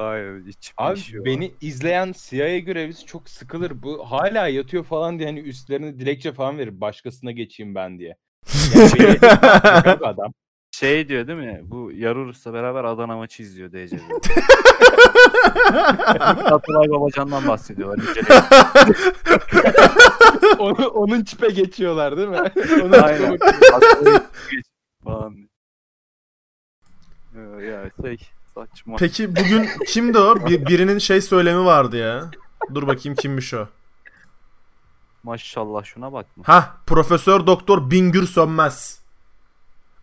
[0.00, 1.24] Aynen çip Abi işiyor.
[1.24, 3.82] beni izleyen CIA görevlisi çok sıkılır.
[3.82, 6.80] Bu hala yatıyor falan diye hani üstlerine dilekçe falan verir.
[6.80, 8.16] Başkasına geçeyim ben diye.
[8.74, 10.32] Yani beni adam.
[10.72, 11.60] Şey diyor değil mi?
[11.64, 14.00] Bu Yarurus'la beraber Adana maçı izliyor DC'de.
[16.44, 17.98] Atılay Babacan'dan bahsediyor.
[20.58, 22.52] Onu, onun çipe geçiyorlar değil mi?
[22.82, 23.38] Onun Aynen.
[25.04, 25.36] falan.
[27.36, 28.18] Ee, Ya şey
[28.54, 28.96] Saçma.
[28.98, 30.46] Peki bugün kimdi o?
[30.46, 32.30] Bir, birinin şey söylemi vardı ya.
[32.74, 33.68] Dur bakayım kimmiş o.
[35.22, 36.44] Maşallah şuna bakma.
[36.46, 39.00] Ha, Profesör Doktor Bingür Sönmez.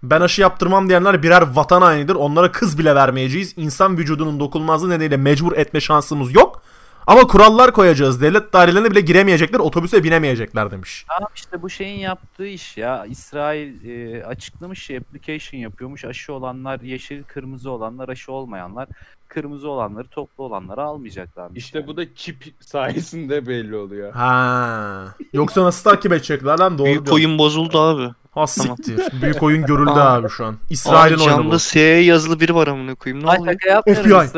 [0.04, 2.16] Ben aşı yaptırmam diyenler birer vatan hainidir.
[2.16, 3.54] Onlara kız bile vermeyeceğiz.
[3.58, 6.62] İnsan vücudunun dokunulmazlığı nedeniyle mecbur etme şansımız yok.
[7.08, 8.22] Ama kurallar koyacağız.
[8.22, 11.06] Devlet dairelerine bile giremeyecekler, otobüse binemeyecekler demiş.
[11.08, 13.06] Tamam işte bu şeyin yaptığı iş ya.
[13.06, 16.06] İsrail e, açıklamış ya application yapıyormuş.
[16.06, 18.88] Aşı olanlar yeşil, kırmızı olanlar, aşı olmayanlar.
[19.28, 21.64] Kırmızı olanları, toplu olanları almayacaklarmış.
[21.64, 21.88] İşte yani.
[21.88, 24.14] bu da çip sayesinde belli oluyor.
[24.14, 25.16] Ha.
[25.34, 26.78] Yoksa nasıl takip edecekler lan?
[26.78, 28.14] Doğru Büyük oyun bozuldu abi.
[28.32, 29.22] Ha siktir.
[29.22, 30.58] Büyük oyun görüldü abi şu an.
[30.70, 31.42] İsrail'in oyunu bu.
[31.42, 33.26] camda CIA yazılı biri var amına koyayım.
[33.26, 33.82] Ne Ay oluyor?
[33.84, 33.92] FBI.
[33.92, 34.30] İsrail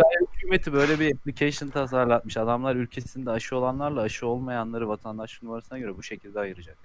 [0.49, 2.37] hükümeti böyle bir application tasarlatmış.
[2.37, 6.77] Adamlar ülkesinde aşı olanlarla aşı olmayanları vatandaş numarasına göre bu şekilde ayıracak.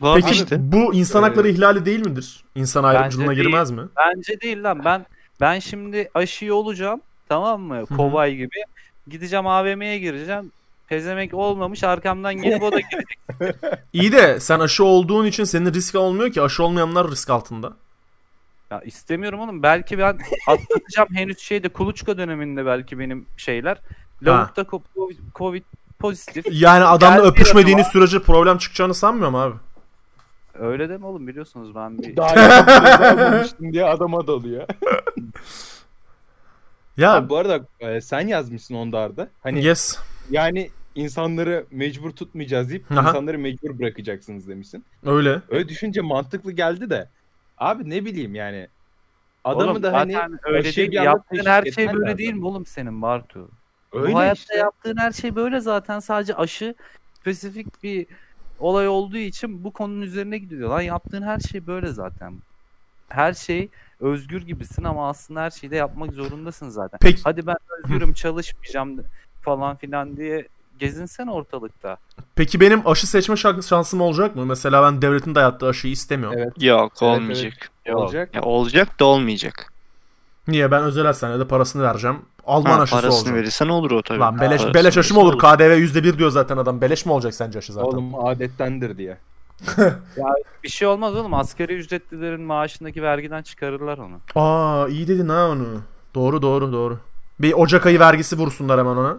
[0.00, 0.72] Var Peki işte.
[0.72, 2.44] bu insan hakları ihlali değil midir?
[2.54, 3.82] İnsan ayrımcılığına girmez mi?
[3.96, 4.84] Bence değil lan.
[4.84, 5.06] Ben
[5.40, 7.00] ben şimdi aşıyı olacağım.
[7.28, 7.80] Tamam mı?
[7.80, 7.96] hı.
[7.96, 8.64] Kobay gibi.
[9.08, 10.52] Gideceğim AVM'ye gireceğim.
[10.88, 13.18] Pezemek olmamış arkamdan gelip o da girecek.
[13.92, 16.42] İyi de sen aşı olduğun için senin risk olmuyor ki.
[16.42, 17.72] Aşı olmayanlar risk altında.
[18.70, 19.62] Ya istemiyorum oğlum.
[19.62, 23.78] Belki ben atlatacağım henüz şeyde kuluçka döneminde belki benim şeyler.
[24.22, 25.62] Lavukta Covid, Covid
[25.98, 26.46] pozitif.
[26.50, 29.54] Yani adamla Geldi öpüşmediğiniz sürece problem çıkacağını sanmıyorum abi.
[30.58, 32.30] Öyle deme oğlum biliyorsunuz ben bir Daha
[33.10, 34.66] almamıştım diye adama dalıyor.
[36.96, 39.28] Ya Abi bu arada e, sen yazmışsın onlarda.
[39.42, 39.98] Hani yes.
[40.30, 43.08] yani insanları mecbur tutmayacağız deyip Aha.
[43.08, 44.84] insanları mecbur bırakacaksınız demişsin.
[45.06, 45.40] Öyle.
[45.48, 47.08] Öyle düşünce mantıklı geldi de.
[47.60, 48.68] Abi ne bileyim yani.
[49.44, 51.02] Adamı Oğlum da hani öyle aşıyı değil.
[51.02, 52.18] Yaptığın her şey böyle lazım.
[52.18, 53.48] değil mi oğlum senin Bartu?
[53.92, 54.56] öyle Bu hayatta işte.
[54.56, 56.74] yaptığın her şey böyle zaten sadece aşı
[57.20, 58.06] spesifik bir
[58.58, 60.70] olay olduğu için bu konunun üzerine gidiyor.
[60.70, 62.34] Lan yaptığın her şey böyle zaten.
[63.08, 63.68] Her şey
[64.00, 66.98] özgür gibisin ama aslında her şeyi de yapmak zorundasın zaten.
[67.02, 69.04] Peki Hadi ben özgürüm çalışmayacağım
[69.42, 70.48] falan filan diye
[70.80, 71.96] gezinsen ortalıkta.
[72.34, 74.46] peki benim aşı seçme şans- şansım olacak mı?
[74.46, 76.38] Mesela ben devletin dayattığı aşıyı istemiyorum.
[76.42, 76.62] Evet.
[76.62, 77.70] Yok Evet, olmayacak.
[77.92, 78.34] Olacak.
[78.34, 79.72] Ya olacak da olmayacak.
[80.48, 82.18] Niye ben özel hastanede parasını vereceğim.
[82.46, 83.34] Alman Ha, aşısı parasını olacak.
[83.34, 84.18] verirsen olur o tabii.
[84.18, 85.38] Lan beleş, Parasını beleş aşı mı olur?
[85.38, 86.80] KDV %1 diyor zaten adam.
[86.80, 87.88] Beleş mi olacak sence aşı zaten?
[87.88, 89.16] Oğlum adettendir diye.
[90.64, 91.34] Bir şey olmaz oğlum.
[91.34, 94.16] Asgari ücretlilerin maaşındaki vergiden çıkarırlar onu.
[94.34, 95.66] Aa iyi dedin ha onu.
[96.14, 96.98] Doğru doğru doğru.
[97.40, 99.18] Bir Ocak ayı vergisi vursunlar hemen ona.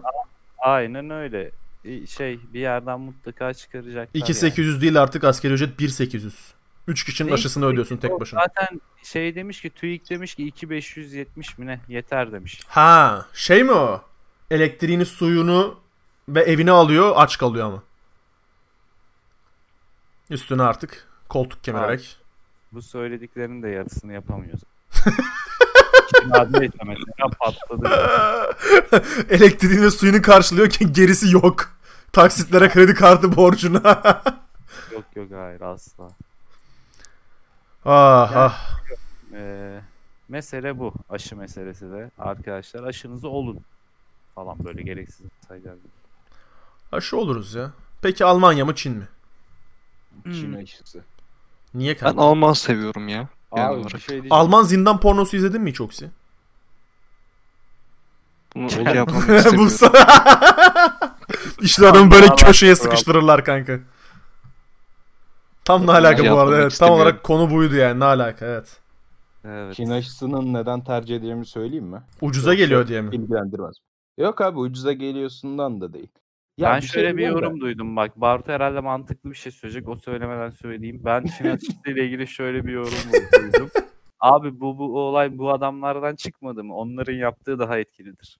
[0.62, 1.50] Aynen öyle.
[1.84, 4.08] Bir Şey bir yerden mutlaka çıkaracaklar.
[4.14, 4.22] yani.
[4.22, 6.34] 2800 değil artık asgari ücret 1800.
[6.88, 8.40] 3 kişinin Ne aşısını ödüyorsun tek başına.
[8.40, 12.60] Zaten şey demiş ki TÜİK demiş ki 2570 mi ne yeter demiş.
[12.68, 14.02] Ha şey mi o?
[14.50, 15.80] Elektriğini suyunu
[16.28, 17.82] ve evini alıyor aç kalıyor ama.
[20.30, 22.16] Üstüne artık koltuk kemirerek.
[22.72, 24.60] Bu söylediklerinin de yarısını yapamıyoruz.
[26.12, 27.88] Kirada mesela patladı.
[29.30, 31.70] Elektriğini ve suyunu karşılıyor ki gerisi yok.
[32.12, 33.80] Taksitlere kredi kartı borcuna.
[34.92, 36.08] yok yok hayır asla.
[37.84, 38.80] ah ah.
[39.34, 39.80] Ee,
[40.28, 40.94] mesele bu.
[41.10, 42.10] Aşı meselesi de.
[42.18, 43.60] Arkadaşlar aşınızı olun.
[44.34, 45.74] Falan böyle gereksiz sayılar.
[46.92, 47.70] Aşı oluruz ya.
[48.02, 49.08] Peki Almanya mı Çin mi?
[50.24, 50.56] Çin Hmm.
[50.62, 51.04] aşısı.
[51.74, 52.22] Niye Ben kanka?
[52.22, 53.28] Alman seviyorum ya.
[53.52, 54.32] Abi bir şey diyeceğim.
[54.32, 56.10] Alman zindan pornosu izledin mi hiç Oksi?
[58.56, 59.14] Bunu istemiyorum.
[61.60, 63.80] işte adamı böyle köşeye sıkıştırırlar kanka.
[65.64, 66.62] Tam ne alaka bu arada evet.
[66.62, 67.02] Tam istemiyorum.
[67.02, 68.80] olarak konu buydu yani ne alaka evet.
[69.44, 69.74] Evet.
[69.74, 72.02] Çin aşısının neden tercih edildiğimi söyleyeyim mi?
[72.20, 73.14] Ucuza Yoksa geliyor diye mi?
[73.14, 73.76] İlgilendirmez.
[74.18, 76.08] Yok abi ucuza geliyorsundan da değil.
[76.58, 78.20] Ya ben bir şöyle şey bir yorum duydum bak.
[78.20, 79.88] Bartu herhalde mantıklı bir şey söyleyecek.
[79.88, 81.00] O söylemeden söyleyeyim.
[81.04, 83.12] Ben Çin aşısıyla ilgili şöyle bir yorum
[83.42, 83.70] duydum.
[84.20, 86.76] Abi bu, bu olay bu adamlardan çıkmadı mı?
[86.76, 88.38] Onların yaptığı daha etkilidir.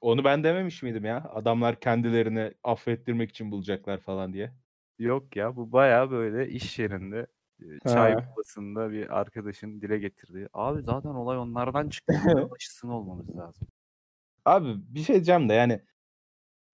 [0.00, 1.30] Onu ben dememiş miydim ya?
[1.34, 4.52] Adamlar kendilerini affettirmek için bulacaklar falan diye.
[4.98, 7.26] Yok ya bu baya böyle iş yerinde
[7.60, 8.20] e, çay Ha.
[8.30, 10.48] molasında bir arkadaşın dile getirdiği.
[10.52, 12.14] Abi zaten olay onlardan çıktı.
[12.56, 13.68] Aşısını olmamız lazım.
[14.44, 15.80] Abi bir şey diyeceğim de yani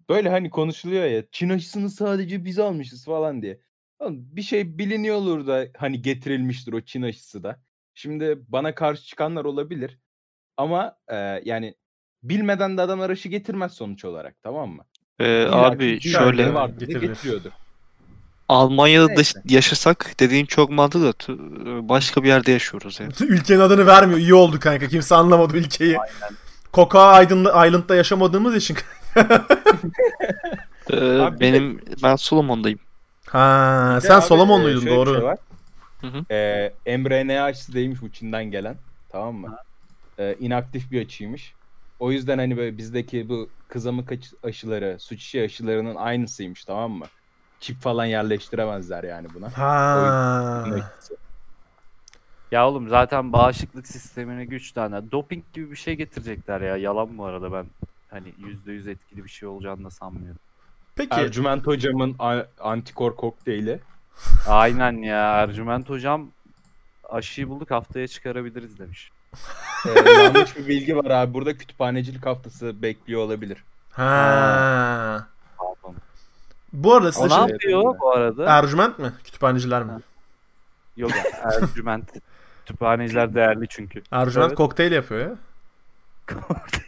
[0.08, 3.60] böyle hani konuşuluyor ya Çin aşısını sadece biz almışız falan diye.
[3.98, 7.60] Oğlum bir şey biliniyor olur da hani getirilmiştir o Çin aşısı da.
[7.94, 9.98] Şimdi bana karşı çıkanlar olabilir.
[10.56, 11.74] Ama e, yani
[12.22, 14.84] bilmeden de adamlar aşı getirmez sonuç olarak tamam mı?
[15.18, 17.50] Ee, abi şöyle vardır getiriyordur.
[18.48, 21.14] Almanya'da da yaşasak dediğin çok mantıklı
[21.88, 23.12] başka bir yerde yaşıyoruz yani.
[23.20, 24.20] Ülkenin adını vermiyor.
[24.20, 24.88] İyi oldu kanka.
[24.88, 25.96] Kimse anlamadı ülkeyi.
[26.72, 28.76] Koka Aydın'da, Island'da yaşamadığımız için.
[30.92, 32.78] Ee, Abi benim ben Solomon'dayım.
[33.26, 35.14] Ha, Bir de sen abi, Solomonluydun şöyle bir doğru.
[35.14, 35.38] şey var.
[36.00, 36.24] Hı hı.
[36.86, 38.76] E, mRNA aşısı değilmiş bu Çin'den gelen.
[39.08, 39.56] Tamam mı?
[40.18, 41.54] e, inaktif bir açıymış.
[41.98, 47.06] O yüzden hani böyle bizdeki bu kızamık aşı- aşıları, su çiçeği aşılarının aynısıymış tamam mı?
[47.60, 49.58] Çip falan yerleştiremezler yani buna.
[49.58, 49.96] Ha.
[50.66, 50.82] Bunun.
[52.52, 55.10] Ya oğlum zaten bağışıklık sistemine güç tane.
[55.12, 56.76] Doping gibi bir şey getirecekler ya.
[56.76, 57.66] Yalan bu arada ben
[58.10, 58.34] hani
[58.66, 60.40] %100 etkili bir şey olacağını da sanmıyorum.
[60.96, 61.14] Peki.
[61.20, 62.16] Ercüment hocamın
[62.60, 63.80] antikor kokteyli.
[64.46, 66.30] Aynen ya Ercüment hocam
[67.08, 69.10] aşıyı bulduk haftaya çıkarabiliriz demiş.
[69.86, 71.34] Ee, yanlış bir bilgi var abi.
[71.34, 73.64] Burada kütüphanecilik haftası bekliyor olabilir.
[73.90, 75.26] Ha.
[75.58, 75.96] Pardon.
[76.72, 77.52] Bu arada size O ne şey...
[77.52, 78.58] yapıyor bu arada?
[78.58, 79.12] Ercüment mi?
[79.24, 79.92] Kütüphaneciler mi?
[79.92, 80.00] Ha.
[80.96, 82.10] Yok ya Ercüment.
[82.66, 84.02] Kütüphaneciler değerli çünkü.
[84.10, 84.56] Ercüment Evet.
[84.58, 85.36] kokteyl yapıyor ya.
[86.26, 86.80] Kend-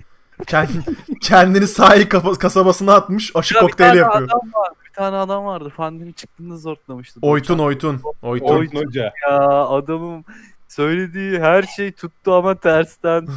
[1.20, 2.06] kendini sahil
[2.38, 4.28] kasabasına atmış aşı Ya bir kokteyli tane yapıyor.
[4.28, 5.72] Adam var, bir tane adam vardı.
[5.76, 7.20] Pandemi çıktığında zorlamıştı.
[7.22, 8.02] Oytun oytun.
[8.22, 8.46] Oytun.
[8.46, 9.12] Oytun Hoca.
[9.28, 10.24] Ya adamın
[10.68, 13.28] söylediği her şey tuttu ama tersten.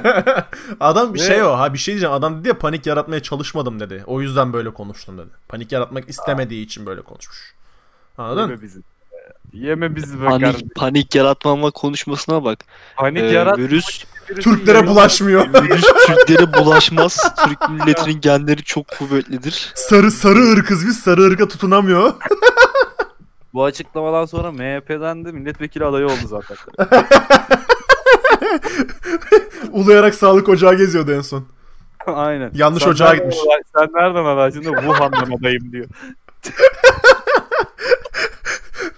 [0.80, 1.52] adam bir şey o.
[1.52, 2.14] Ha bir şey diyeceğim.
[2.14, 4.04] Adam dedi ya panik yaratmaya çalışmadım dedi.
[4.06, 5.30] O yüzden böyle konuştum dedi.
[5.48, 7.54] Panik yaratmak istemediği için böyle konuşmuş.
[8.18, 8.40] Anladın?
[8.40, 8.80] Yeme bizi.
[9.52, 10.68] Yeme bizi be Panik, kardeşim.
[10.76, 12.58] panik yaratmama konuşmasına bak.
[12.96, 13.58] Panik Ee, yarat.
[13.58, 14.04] virüs
[14.40, 15.46] Türklere bulaşmıyor.
[15.62, 17.34] virüs Türklere bulaşmaz.
[17.46, 19.72] Türk milletinin genleri çok kuvvetlidir.
[19.74, 22.12] sarı sarı ırkız biz sarı ırka tutunamıyor.
[23.54, 26.56] Bu açıklamadan sonra MHP'den de milletvekili adayı oldu zaten.
[29.72, 31.44] Uluyarak sağlık ocağı geziyordu en son.
[32.06, 32.50] Aynen.
[32.54, 33.38] Yanlış Sen ocağa nereden gitmiş.
[33.44, 35.86] aday- Sen nereden adaysın da Wuhan'dan adayım diyor.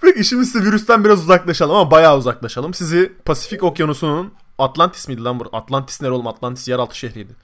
[0.01, 2.73] Şimdi size virüsten biraz uzaklaşalım ama bayağı uzaklaşalım.
[2.73, 5.49] Sizi Pasifik Okyanusu'nun Atlantis miydi lan bu?
[5.53, 6.27] Atlantis nere oğlum?
[6.27, 7.35] Atlantis yeraltı şehriydi.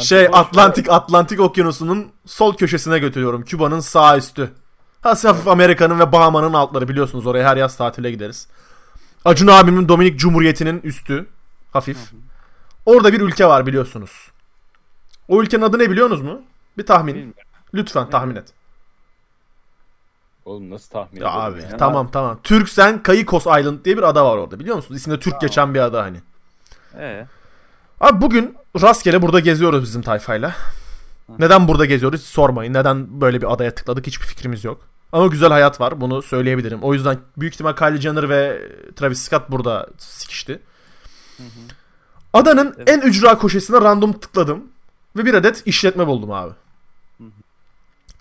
[0.00, 3.42] Şey Atlantik Atlantik Okyanusu'nun sol köşesine götürüyorum.
[3.44, 4.52] Küba'nın sağ üstü.
[5.00, 8.48] Hafif hafif Amerika'nın ve Bahama'nın altları biliyorsunuz oraya her yaz tatile gideriz.
[9.24, 11.26] Acun abimin Dominik Cumhuriyeti'nin üstü.
[11.72, 11.98] Hafif.
[12.86, 14.30] Orada bir ülke var biliyorsunuz.
[15.28, 16.42] O ülkenin adı ne biliyorsunuz mu?
[16.78, 17.34] Bir tahmin.
[17.74, 18.52] Lütfen tahmin et.
[20.44, 21.76] Oğlum nasıl tahmin Ya abi ya?
[21.76, 22.38] tamam tamam.
[22.42, 25.00] Türksen Kayikos Island diye bir ada var orada biliyor musunuz?
[25.00, 26.20] İsminde Türk geçen bir ada hani.
[26.98, 27.26] Ee,
[28.00, 30.54] Abi bugün rastgele burada geziyoruz bizim tayfayla.
[31.38, 32.72] Neden burada geziyoruz sormayın.
[32.72, 34.80] Neden böyle bir adaya tıkladık hiçbir fikrimiz yok.
[35.12, 36.78] Ama güzel hayat var bunu söyleyebilirim.
[36.82, 40.60] O yüzden büyük ihtimal Kylie Jenner ve Travis Scott burada sikişti.
[42.32, 42.88] Adanın Evet.
[42.90, 44.64] en ücra köşesine random tıkladım.
[45.16, 46.52] Ve bir adet işletme buldum abi.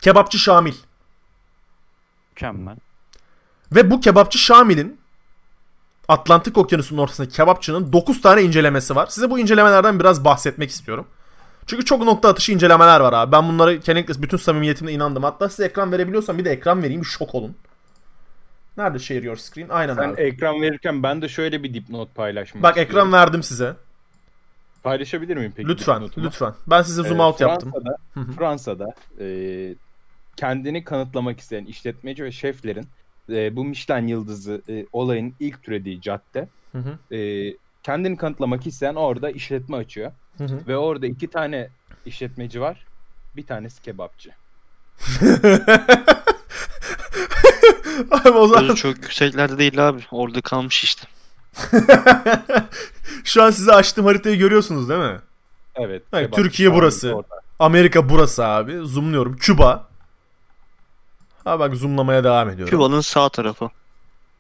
[0.01, 0.73] Kebapçı Şamil.
[2.33, 2.75] Mükemmel.
[3.71, 4.99] Ve bu kebapçı Şamil'in
[6.07, 9.07] Atlantik Okyanusu'nun ortasındaki kebapçının 9 tane incelemesi var.
[9.07, 11.07] Size bu incelemelerden biraz bahsetmek istiyorum.
[11.65, 13.31] Çünkü çok nokta atışı incelemeler var abi.
[13.31, 15.23] Ben bunları kesinlikle bütün samimiyetimle inandım.
[15.23, 17.55] Hatta size ekran verebiliyorsam bir de ekran vereyim bir şok olun.
[18.77, 19.69] Nerede share your screen?
[19.69, 20.21] Aynen Sen abi.
[20.21, 22.91] ekran verirken ben de şöyle bir dipnot paylaşmak Bak istiyorum.
[22.97, 23.75] ekran verdim size.
[24.83, 25.69] Paylaşabilir miyim peki?
[25.69, 26.53] Lütfen, lütfen.
[26.67, 27.71] Ben size zoom Ee, out yaptım.
[27.71, 28.31] Fransa'da, hı.
[28.37, 28.85] Fransa'da
[29.19, 29.25] e,
[30.35, 32.87] kendini kanıtlamak isteyen işletmeci ve şeflerin
[33.29, 38.95] e, bu Michelin yıldızı e, olayın ilk türediği cadde Hı hı, e, kendini kanıtlamak isteyen
[38.95, 40.11] orada işletme açıyor.
[40.37, 40.59] hı hı.
[40.67, 41.69] Ve orada iki tane
[42.05, 42.85] işletmeci var.
[43.35, 44.29] Bir tanesi kebapçı.
[48.11, 50.01] Abi o zaman Gözü çok yükseklerde değil abi.
[50.11, 51.07] Orada kalmış işte.
[53.23, 55.19] şu an size açtığım haritayı görüyorsunuz değil mi?
[55.75, 56.03] Evet.
[56.11, 57.13] Hayır, kebapçı Türkiye burası.
[57.13, 57.41] orada.
[57.59, 58.77] Amerika burası abi.
[58.83, 59.37] Zoomluyorum.
[59.37, 59.87] Küba.
[61.43, 62.69] Ha bak zoomlamaya devam ediyorum.
[62.69, 63.69] Küba'nın sağ tarafı.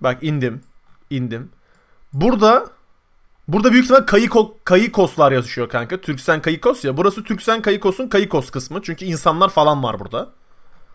[0.01, 0.61] Bak indim.
[1.09, 1.49] indim.
[2.13, 2.65] Burada
[3.47, 6.01] burada büyük ihtimal Kayiko, Kayikoslar yazışıyor kanka.
[6.01, 6.97] Türksen Kayikos ya.
[6.97, 8.81] Burası Türksen Kayikos'un Kayikos kısmı.
[8.81, 10.29] Çünkü insanlar falan var burada.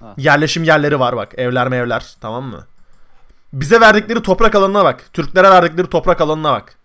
[0.00, 0.14] Ha.
[0.16, 1.38] Yerleşim yerleri var bak.
[1.38, 2.16] Evler mevler.
[2.20, 2.66] Tamam mı?
[3.52, 5.12] Bize verdikleri toprak alanına bak.
[5.12, 6.78] Türklere verdikleri toprak alanına bak.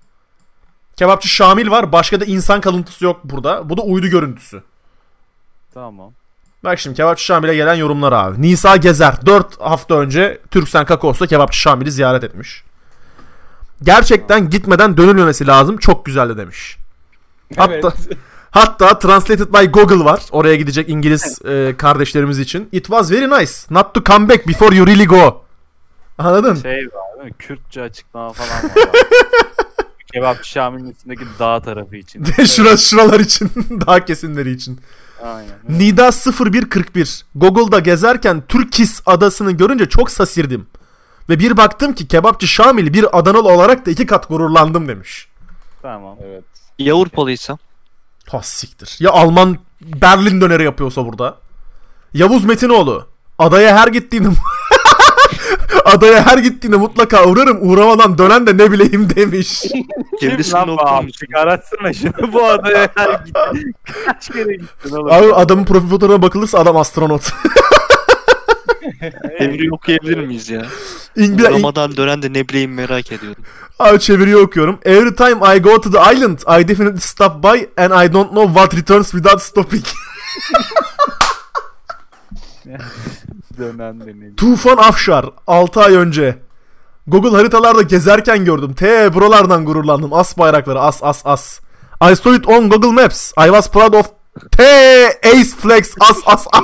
[0.95, 1.91] Kebapçı Şamil var.
[1.91, 3.69] Başka da insan kalıntısı yok burada.
[3.69, 4.63] Bu da uydu görüntüsü.
[5.73, 6.13] Tamam.
[6.63, 8.41] Bak şimdi Kebapçı Şamil'e gelen yorumlar abi.
[8.41, 12.63] Nisa Gezer 4 hafta önce Türksen Kakos'ta Kebapçı Şamil'i ziyaret etmiş.
[13.83, 15.77] Gerçekten gitmeden dönülmemesi lazım.
[15.77, 16.77] Çok güzeldi demiş.
[17.57, 18.17] Hatta Evet.
[18.51, 20.21] hatta translated by Google var.
[20.31, 22.69] Oraya gidecek İngiliz e, kardeşlerimiz için.
[22.71, 25.45] It was very nice not to come back before you really go.
[26.17, 26.55] Anladın?
[26.55, 27.33] Şey var değil mi?
[27.39, 28.71] Kürtçe açıklama falan var.
[28.89, 28.97] abi.
[30.13, 32.23] Kebap Şamil'in üstündeki dağ tarafı için.
[32.45, 33.51] Şura, şuralar için.
[33.87, 34.79] daha kesinleri için.
[35.23, 35.55] Aynen.
[35.69, 37.25] Nida 0141.
[37.35, 40.67] Google'da gezerken Türkis adasını görünce çok sasirdim.
[41.29, 45.27] Ve bir baktım ki kebapçı Şamil bir Adanalı olarak da iki kat gururlandım demiş.
[45.81, 46.17] Tamam.
[46.25, 46.43] evet.
[46.79, 47.57] Ya Avrupalıysa?
[48.29, 48.97] Ha siktir.
[48.99, 51.37] Ya Alman Berlin döneri yapıyorsa burada.
[52.13, 53.07] Yavuz Metinoğlu.
[53.39, 54.29] Adaya her gittiğimde
[55.85, 57.57] adaya her gittiğinde mutlaka uğrarım.
[57.61, 59.61] Uğramadan dönen de ne bileyim demiş.
[60.19, 63.75] Kim lan bu olduğunu amcık aratsana şunu bu adaya her gittin.
[64.05, 65.11] Kaç kere gittin oğlum?
[65.11, 67.31] Abi adamın profil fotoğrafına bakılırsa adam astronot.
[69.39, 70.65] Evri okuyabilir miyiz ya?
[71.15, 73.43] İngiliz, Uğramadan dönen de ne bileyim merak ediyorum.
[73.79, 74.79] Abi çeviriyi okuyorum.
[74.85, 78.53] Every time I go to the island, I definitely stop by and I don't know
[78.53, 79.83] what returns without stopping.
[83.59, 86.37] Ne Tufan Afşar 6 ay önce.
[87.07, 88.73] Google haritalarda gezerken gördüm.
[88.73, 90.13] T buralardan gururlandım.
[90.13, 91.59] As bayrakları as as as.
[92.11, 93.31] I saw it on Google Maps.
[93.31, 94.05] I was proud of
[94.51, 94.63] T
[95.23, 96.63] Ace Flex as as as.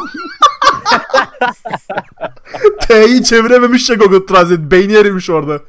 [2.88, 4.72] T'yi çevirememiş ya Google Translate.
[4.72, 5.60] Beyni erimiş orada.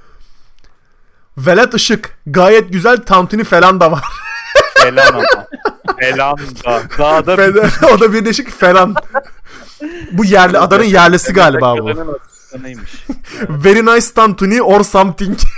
[1.39, 2.19] Velet Işık.
[2.27, 4.05] Gayet güzel tantuni falan da var.
[4.75, 5.23] Falan ama.
[6.01, 6.83] Falan da.
[6.99, 8.95] Dağda Fe- o da birleşik falan.
[10.13, 11.91] Bu yerli adanın yerlisi galiba bu.
[11.91, 13.05] Asistanıymış.
[13.49, 15.39] Very nice tantuni or something.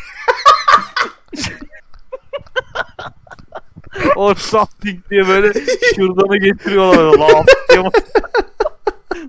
[4.16, 5.52] Or something diye böyle
[5.96, 7.18] şuradanı getiriyorlar.
[7.18, 8.02] Laf diye mas-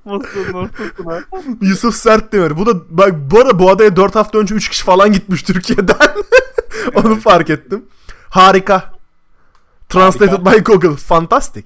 [0.06, 1.24] masanın ortasına.
[1.62, 2.58] Yusuf Sert Demir.
[2.58, 5.96] Bu da bak bu arada bu adaya 4 hafta önce 3 kişi falan gitmiş Türkiye'den.
[6.96, 7.86] Onu fark ettim.
[8.30, 8.93] Harika.
[9.94, 10.96] Translated by Google.
[10.96, 11.64] Fantastic.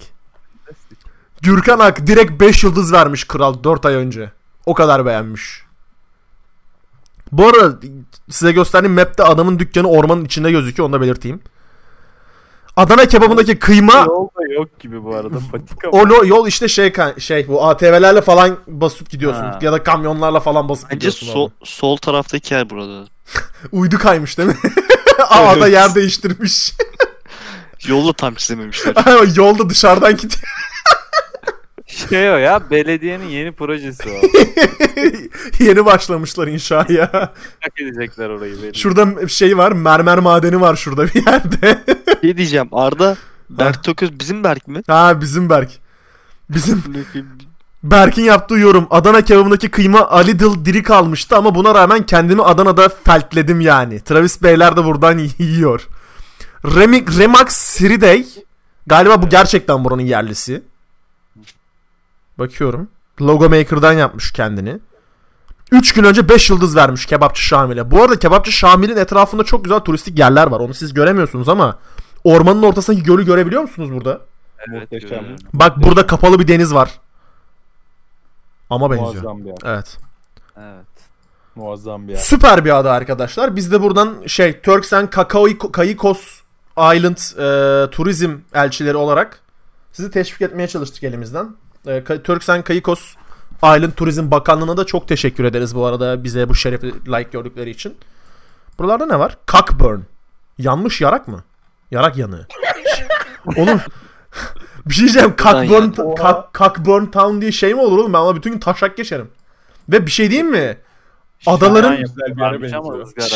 [1.41, 4.31] Gürkan Ak direkt 5 yıldız vermiş kral 4 ay önce.
[4.65, 5.61] O kadar beğenmiş.
[7.31, 7.77] Bu arada
[8.29, 11.39] size gösterdiğim map'te adamın dükkanı ormanın içinde gözüküyor onu da belirteyim.
[12.75, 15.35] Adana kebabındaki kıyma Yol da yok gibi bu arada.
[15.51, 19.59] Patika o lo- yol işte şey kan- şey bu ATV'lerle falan basıp gidiyorsun Ha.
[19.61, 21.27] ya da kamyonlarla falan basıp Bence gidiyorsun.
[21.27, 21.53] sol, orada.
[21.63, 23.05] sol taraftaki yer burada.
[23.71, 24.55] Uydu kaymış değil mi?
[25.29, 25.61] Aa Evet.
[25.61, 26.73] da yer değiştirmiş.
[27.87, 28.95] Yolu tam çizememişler.
[29.35, 30.41] Yolda dışarıdan gidiyor.
[31.87, 34.27] Şey o ya belediyenin yeni projesi o.
[35.63, 37.11] Yeni başlamışlar inşaya.
[37.59, 38.63] Hak edecekler orayı.
[38.63, 38.77] belli.
[38.77, 41.83] Şurada şey var mermer madeni var şurada bir yerde.
[42.21, 43.17] şey diyeceğim Arda
[43.49, 44.81] Berk Toköz bizim Berk mi?
[44.87, 45.69] ha bizim Berk.
[46.49, 46.83] Bizim
[47.83, 48.87] Berk'in yaptığı yorum.
[48.89, 53.99] Adana kebabındaki kıyma a little diri kalmıştı ama buna rağmen kendimi Adana'da feltledim yani.
[53.99, 55.87] Travis Beyler de buradan yiyor.
[56.65, 58.25] Remix, Remax Siriday.
[58.87, 60.63] Galiba bu gerçekten buranın yerlisi.
[62.39, 62.87] Bakıyorum.
[63.21, 64.79] Logo Maker'dan yapmış kendini.
[65.71, 67.91] 3 gün önce 5 yıldız vermiş Kebapçı Şamil'e.
[67.91, 70.59] Bu arada Kebapçı Şamil'in etrafında çok güzel turistik yerler var.
[70.59, 71.79] Onu siz göremiyorsunuz ama
[72.23, 74.21] ormanın ortasındaki gölü görebiliyor musunuz burada?
[74.69, 75.35] Evet, Muhteşem.
[75.53, 76.99] Bak burada kapalı bir deniz var.
[78.69, 79.13] Ama benziyor.
[79.13, 79.57] Muazzam bir yer.
[79.65, 79.97] Evet.
[80.57, 80.85] Evet.
[81.55, 82.19] Muazzam bir yer.
[82.19, 83.55] Süper bir ada arkadaşlar.
[83.55, 86.39] Biz de buradan şey Turks and Kakao- Caicos
[86.77, 89.39] Island e, turizm elçileri olarak
[89.91, 91.49] sizi teşvik etmeye çalıştık elimizden.
[91.85, 93.15] E, Ka- Turks and Caicos
[93.63, 97.97] Island Turizm Bakanlığı'na da çok teşekkür ederiz bu arada bize bu şerefi layık gördükleri için.
[98.79, 99.37] Buralarda ne var?
[99.47, 99.99] Cockburn.
[100.57, 101.43] Yanmış yarak mı?
[101.91, 102.47] Yarak yanığı.
[103.57, 103.81] Oğlum
[104.85, 105.33] bir şey diyeceğim.
[105.37, 105.91] Cockburn,
[106.57, 108.13] Cockburn Town diye şey mi olur oğlum?
[108.13, 109.29] Ben ona bütün gün taşak geçerim.
[109.89, 110.77] Ve bir şey diyeyim mi?
[111.45, 111.97] Adaların.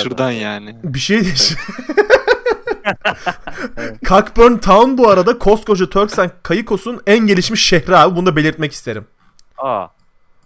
[0.04, 0.80] Şuradan yani.
[0.84, 1.20] Bir şey
[4.06, 8.16] Cockburn Town bu arada koskoca Turks and Caicos'un en gelişmiş şehri abi.
[8.16, 9.06] Bunu da belirtmek isterim.
[9.58, 9.88] Aa.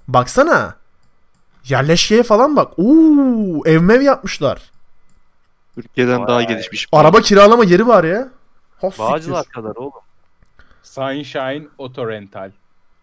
[0.07, 0.75] Baksana.
[1.67, 2.79] Yerleşkeye falan bak.
[2.79, 4.61] Oo, ev mev yapmışlar.
[5.75, 6.47] Türkiye'den daha Vay.
[6.47, 6.87] gelişmiş.
[6.91, 8.27] Araba kiralama yeri var ya.
[8.81, 9.03] Ha, siktir.
[9.03, 9.91] Bağcılar kadar oğlum.
[10.83, 12.51] Sunshine Auto Rental.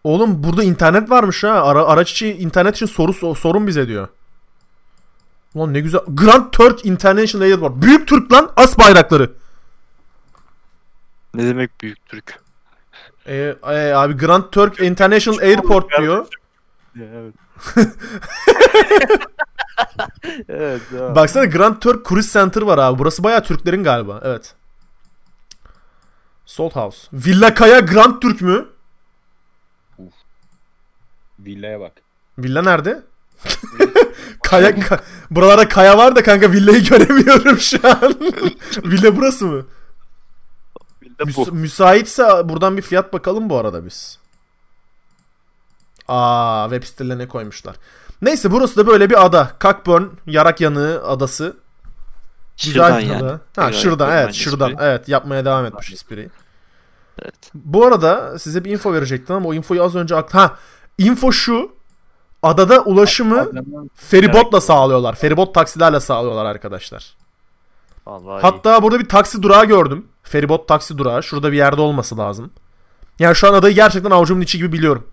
[0.03, 1.49] Oğlum burada internet varmış ha.
[1.49, 4.07] Ara, araç içi internet için soru so- sorun bize diyor.
[5.55, 6.01] Ulan ne güzel.
[6.07, 7.81] Grand Turk International Airport.
[7.81, 8.51] Büyük Türk lan.
[8.55, 9.31] As bayrakları.
[11.33, 12.39] Ne demek büyük Türk?
[13.27, 16.25] Ee, e, abi Grand Turk International Airport diyor.
[16.99, 17.33] Evet.
[20.49, 20.81] evet.
[20.91, 21.15] devam.
[21.15, 22.99] Baksana Grand Turk Cruise Center var abi.
[22.99, 24.21] Burası bayağı Türklerin galiba.
[24.23, 24.55] Evet.
[26.45, 27.07] Salt House.
[27.13, 28.65] Villa Kaya Grand Türk mü?
[31.39, 31.91] Villaya bak.
[32.37, 33.03] Villa nerede?
[34.43, 35.01] kaya, ka-
[35.35, 38.15] buralarda kaya var da kanka villayı göremiyorum şu an.
[38.83, 39.65] Villa burası mı?
[41.19, 41.51] De Müs- bu.
[41.51, 44.19] müsaitse buradan bir fiyat bakalım bu arada biz.
[46.07, 47.75] Aa web sitelerine koymuşlar.
[48.21, 49.51] Neyse burası da böyle bir ada.
[49.61, 51.57] Cockburn, Yarak Yanığı adası.
[52.57, 53.31] Şırdan bir yani.
[53.55, 54.89] Ha şuradan yapıyorum evet bence şuradan espriyi.
[54.89, 56.29] evet yapmaya devam etmiş espriyi.
[57.21, 57.35] Evet.
[57.53, 60.39] Bu arada size bir info verecektim ama o infoyu az önce aklı...
[60.39, 60.57] Ha
[60.97, 61.71] info şu.
[62.43, 63.51] Adada ulaşımı
[63.95, 65.15] feribotla sağlıyorlar.
[65.15, 67.15] Feribot taksilerle sağlıyorlar arkadaşlar.
[68.07, 68.41] Vallahi iyi.
[68.41, 70.07] Hatta burada bir taksi durağı gördüm.
[70.23, 71.23] Feribot taksi durağı.
[71.23, 72.51] Şurada bir yerde olması lazım.
[73.19, 75.07] Yani şu an adayı gerçekten avucumun içi gibi biliyorum.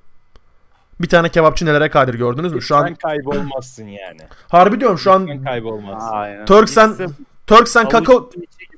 [1.01, 2.63] Bir tane kebapçı nelere kadir gördünüz mü?
[2.63, 4.21] Şu an kaybolmazsın yani.
[4.49, 6.09] harbi diyorum şu an kaybolmazsın.
[6.13, 6.47] Aynen.
[6.47, 7.09] Turk sen İkisi
[7.47, 8.31] Turk sen kakao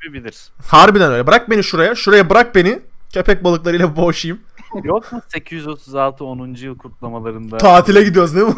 [0.05, 0.49] gibi bilir.
[0.67, 1.27] harbiden öyle.
[1.27, 1.95] Bırak beni şuraya.
[1.95, 2.83] Şuraya bırak beni.
[3.13, 4.41] Köpek balıklarıyla boğuşayım.
[4.85, 6.55] Yok mu 836 10.
[6.55, 7.59] yıl kutlamalarında?
[7.59, 8.55] Tatile gidiyoruz değil mi?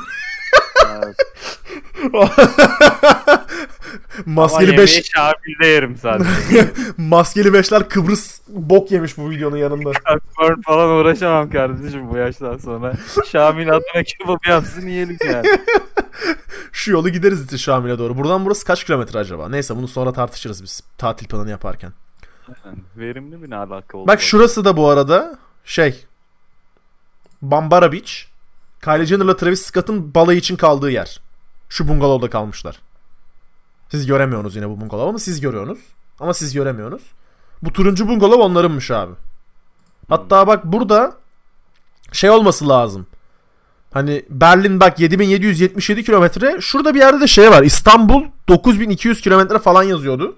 [0.96, 1.16] Evet.
[4.26, 6.70] Maskeli Ama 5 yemeği Şabil'de yerim sadece.
[6.98, 9.92] Maskeli beşler Kıbrıs bok yemiş bu videonun yanında.
[9.92, 12.94] Cockburn falan uğraşamam kardeşim bu yaştan sonra.
[13.32, 15.46] Şamil adına kebap yapsın yiyelim yani.
[16.72, 18.18] Şu yolu gideriz işte Şamil'e doğru.
[18.18, 19.48] Buradan burası kaç kilometre acaba?
[19.48, 21.92] Neyse bunu sonra tartışırız biz tatil planı yaparken.
[22.96, 24.08] Verimli bir alaka oldu?
[24.08, 26.04] Bak şurası da bu arada şey
[27.42, 28.12] Bambara Beach.
[28.84, 31.20] Kylie Jenner'la Travis Scott'ın balayı için kaldığı yer.
[31.68, 32.80] Şu bungalovda kalmışlar.
[33.90, 35.78] Siz göremiyorsunuz yine bu bungalov ama siz görüyorsunuz.
[36.20, 37.02] Ama siz göremiyorsunuz.
[37.62, 39.12] Bu turuncu bungalov onlarınmış abi.
[40.08, 41.16] Hatta bak burada
[42.12, 43.06] şey olması lazım.
[43.92, 46.60] Hani Berlin bak 7777 kilometre.
[46.60, 47.62] Şurada bir yerde de şey var.
[47.62, 50.36] İstanbul 9200 kilometre falan yazıyordu.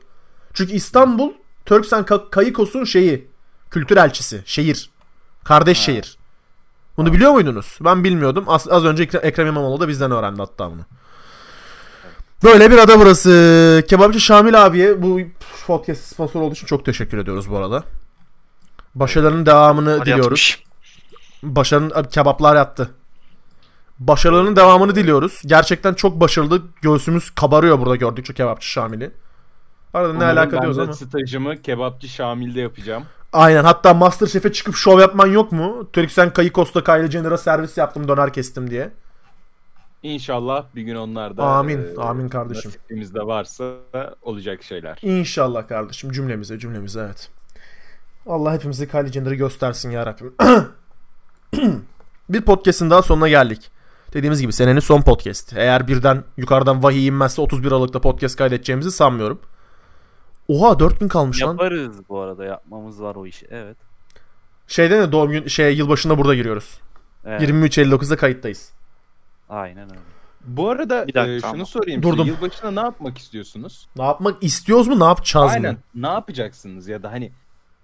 [0.55, 1.33] Çünkü İstanbul
[1.67, 3.27] Turksen Ka- Kayıkos'un şeyi.
[3.71, 4.43] Kültür elçisi.
[4.47, 4.91] Şehir.
[5.45, 6.19] Kardeş şehir.
[6.97, 7.79] Bunu biliyor muydunuz?
[7.81, 8.45] Ben bilmiyordum.
[8.49, 10.81] Az, az önce Ekre- Ekrem İmamoğlu da bizden öğrendi hatta bunu.
[12.45, 13.85] Böyle bir ada burası.
[13.89, 15.21] Kebapçı Şamil abiye bu
[15.67, 17.85] podcast sponsor olduğu için çok teşekkür ediyoruz bu arada.
[18.95, 20.23] Başarılarının devamını Hadi diliyoruz.
[20.25, 20.64] yatmış.
[21.43, 22.91] Başarının kebaplar yattı.
[23.99, 25.43] Başarılarının devamını diliyoruz.
[25.47, 26.62] Gerçekten çok başarılı.
[26.83, 29.11] Göğsümüz kabarıyor burada gördükçe kebapçı Şamil'i.
[29.97, 30.93] Arada ne Umarım alaka ben diyoruz ama.
[30.93, 33.05] stajımı kebapçı Şamil'de yapacağım.
[33.33, 35.89] Aynen hatta Masterchef'e çıkıp şov yapman yok mu?
[35.93, 38.91] Türksen Kayıkos'ta Kylie Jenner'a servis yaptım döner kestim diye.
[40.03, 42.71] İnşallah bir gün onlar da Amin, e, amin kardeşim.
[42.71, 43.65] Nasibimizde varsa
[44.23, 44.99] olacak şeyler.
[45.03, 47.29] İnşallah kardeşim cümlemize cümlemize evet.
[48.27, 50.35] Allah hepimize Kylie Jenner'ı göstersin ya Rabbim.
[52.29, 53.71] bir podcast'in daha sonuna geldik.
[54.13, 55.53] Dediğimiz gibi senenin son podcast.
[55.57, 59.41] Eğer birden yukarıdan vahiy inmezse 31 Aralık'ta podcast kaydedeceğimizi sanmıyorum.
[60.49, 61.49] Oha 4 gün kalmış lan.
[61.49, 63.47] Yaparız bu arada yapmamız var o işi.
[63.51, 63.77] Evet.
[64.67, 66.81] Şeyde ne doğum gün şey yılbaşında burada giriyoruz.
[67.25, 67.43] evet.
[67.43, 68.73] 23.59'da kayıttayız.
[69.49, 70.01] Aynen öyle.
[70.45, 71.65] Bu arada Bir dakika e, şunu ama.
[71.65, 72.19] sorayım Durdum.
[72.27, 72.31] size.
[72.31, 73.89] Yılbaşında ne yapmak istiyorsunuz?
[73.97, 75.75] Ne yapmak istiyoruz mu ne yapacağız Aynen.
[75.75, 75.81] mı?
[75.95, 77.33] Ne yapacaksınız ya da hani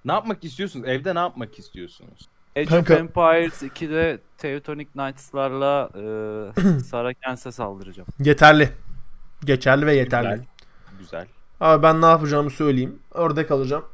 [0.05, 0.89] ne yapmak istiyorsunuz?
[0.89, 2.29] Evde ne yapmak istiyorsunuz?
[2.57, 8.09] Age Kanka- of Empires 2'de Teutonic Knights'larla e, Sarakens'e saldıracağım.
[8.19, 8.71] Yeterli.
[9.45, 10.29] Geçerli ve yeterli.
[10.29, 10.47] Güzel.
[10.99, 11.27] Güzel.
[11.63, 12.99] Abi ben ne yapacağımı söyleyeyim.
[13.15, 13.85] Ördek alacağım.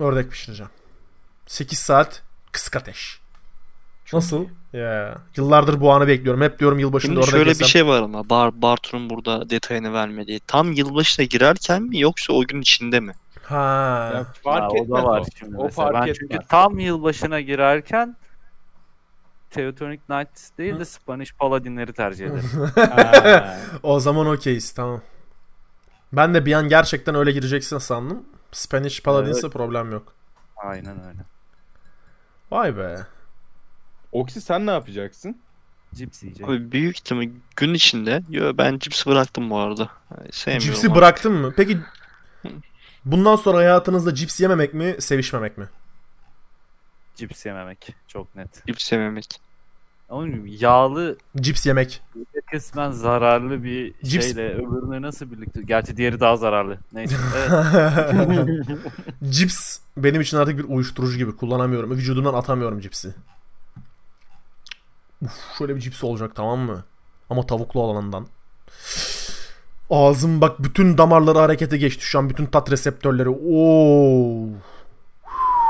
[0.00, 0.70] Ördek pişireceğim.
[1.46, 2.22] 8 saat
[2.52, 3.20] kısık ateş.
[4.12, 4.44] Nasıl?
[4.72, 5.18] Ya.
[5.36, 6.40] Yıllardır bu anı bekliyorum.
[6.42, 7.64] Hep diyorum yılbaşında Şimdi ördek şöyle yesem.
[7.64, 10.40] bir şey var ama Bar Bartu'nun burada detayını vermediği.
[10.40, 13.12] Tam yılbaşına girerken mi yoksa o gün içinde mi?
[13.42, 14.10] Ha.
[14.14, 15.24] Ya fark Ha, etmez o da var o.
[15.38, 15.86] şimdi O mesela.
[15.86, 16.16] fark ben etmez.
[16.20, 18.16] çünkü tam yılbaşına girerken
[19.50, 22.50] Teutonic Knights değil de Spanish Paladinleri tercih ederim.
[23.82, 25.00] O zaman okeyiz tamam.
[26.12, 28.24] Ben de bir an gerçekten öyle gireceksin sandım.
[28.52, 30.14] Spanish Paladins'e problem yok.
[30.56, 31.18] Aynen öyle.
[32.50, 33.06] Vay be.
[34.12, 35.40] Oksi sen ne yapacaksın?
[35.94, 36.48] Cips yiyecek.
[36.48, 38.22] Abi büyük ihtimal gün içinde.
[38.28, 39.88] Yo ben cipsi bıraktım bu arada.
[40.18, 40.96] Yani sevmiyorum Cipsi artık.
[40.96, 41.52] bıraktın mı?
[41.56, 41.78] Peki
[43.04, 45.68] bundan sonra hayatınızda cips yememek mi, sevişmemek mi?
[47.16, 47.94] Cips yememek.
[48.08, 48.66] Çok net.
[48.66, 49.40] Cips yememek.
[50.08, 52.02] Ama yağlı Cips yemek.
[52.50, 55.62] Kısmen zararlı bir Cips- şeyle öbürüne nasıl birlikte?
[55.62, 56.78] Gerçi diğeri daha zararlı.
[56.92, 57.16] Neyse.
[57.36, 58.78] Evet.
[59.30, 61.90] cips benim için artık bir uyuşturucu gibi kullanamıyorum.
[61.90, 63.14] Vücudumdan atamıyorum cipsi.
[65.22, 66.84] Uf, şöyle bir cips olacak tamam mı?
[67.30, 68.26] Ama tavuklu olanından.
[69.90, 72.30] Ağzım bak bütün damarları harekete geçti şu an.
[72.30, 73.28] Bütün tat reseptörleri.
[73.28, 74.48] Oo.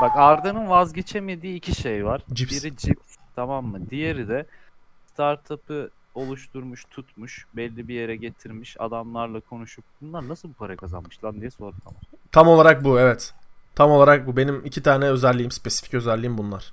[0.00, 2.22] Bak Arda'nın vazgeçemediği iki şey var.
[2.32, 2.64] Cips.
[2.64, 3.90] Biri cips tamam mı?
[3.90, 4.46] Diğeri de
[5.12, 11.40] startup'ı oluşturmuş, tutmuş, belli bir yere getirmiş, adamlarla konuşup bunlar nasıl bu para kazanmış lan
[11.40, 11.96] diye sordu ama.
[12.32, 13.34] Tam olarak bu evet.
[13.74, 14.36] Tam olarak bu.
[14.36, 16.72] Benim iki tane özelliğim, spesifik özelliğim bunlar.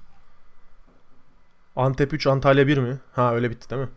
[1.75, 2.99] Antep 3, Antalya 1 mi?
[3.13, 3.89] Ha öyle bitti değil mi?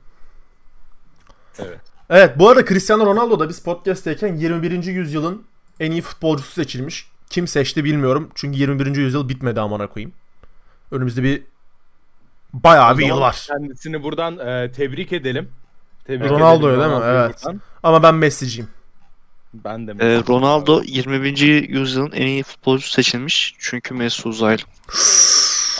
[1.59, 1.81] Evet.
[2.11, 4.85] Evet bu arada Cristiano Ronaldo da biz podcast'teyken 21.
[4.85, 5.47] yüzyılın
[5.81, 7.11] en iyi futbolcusu seçilmiş.
[7.31, 8.31] Kim seçti bilmiyorum.
[8.35, 8.97] Çünkü 21.
[8.97, 10.13] yüzyıl bitmedi amına koyayım.
[10.91, 11.43] Önümüzde bir
[12.53, 13.47] bayağı O bir yıl var.
[13.49, 15.49] Kendisini buradan e, tebrik edelim.
[16.05, 17.07] Tebrik Ronaldo'yu edelim değil mi?
[17.07, 17.43] Evet.
[17.45, 17.61] buradan.
[17.83, 18.69] Ama ben Messi'ciyim.
[19.55, 21.69] Ben de Ee, mesela- Ronaldo 21.
[21.69, 23.55] yüzyılın en iyi futbolcusu seçilmiş.
[23.59, 24.63] Çünkü Messi uzaylı.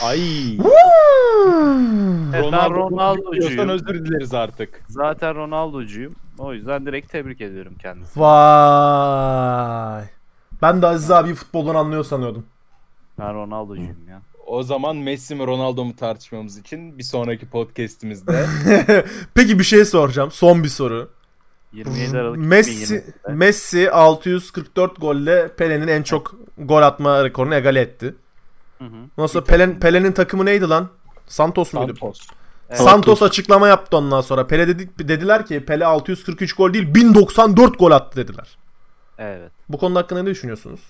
[0.03, 0.19] Ay.
[2.33, 3.69] Ben Ronaldo Ronaldo'cuyum.
[3.69, 4.81] özür dileriz artık.
[4.87, 6.15] Zaten Ronaldo'cuyum.
[6.37, 8.23] O yüzden direkt tebrik ediyorum kendisini.
[8.23, 10.03] Vay.
[10.61, 12.45] Ben de Aziz abi futboldan anlıyor sanıyordum.
[13.19, 14.21] Ben Ronaldo'cuyum ya.
[14.49, 18.45] O zaman Messi mi Ronaldo mu tartışmamız için bir sonraki podcast'imizde
[19.33, 20.31] Peki bir şey soracağım.
[20.31, 21.09] Son bir soru.
[21.73, 23.33] 27 Aralık Messi 2020'de.
[23.33, 28.15] Messi 644 golle Pele'nin en çok gol atma rekorunu egale etti.
[28.77, 28.89] Hı hı.
[29.17, 30.89] Ondan sonra Pele, Pele'nin takımı neydi lan?
[31.27, 31.95] Santos muydu?
[31.95, 32.27] Santos.
[32.69, 32.81] Evet.
[32.81, 34.47] Santos açıklama yaptı ondan sonra.
[34.47, 38.57] Pele dedi, dediler ki Pele 643 gol değil 1094 gol attı dediler.
[39.17, 39.51] Evet.
[39.69, 40.81] Bu konu hakkında ne düşünüyorsunuz?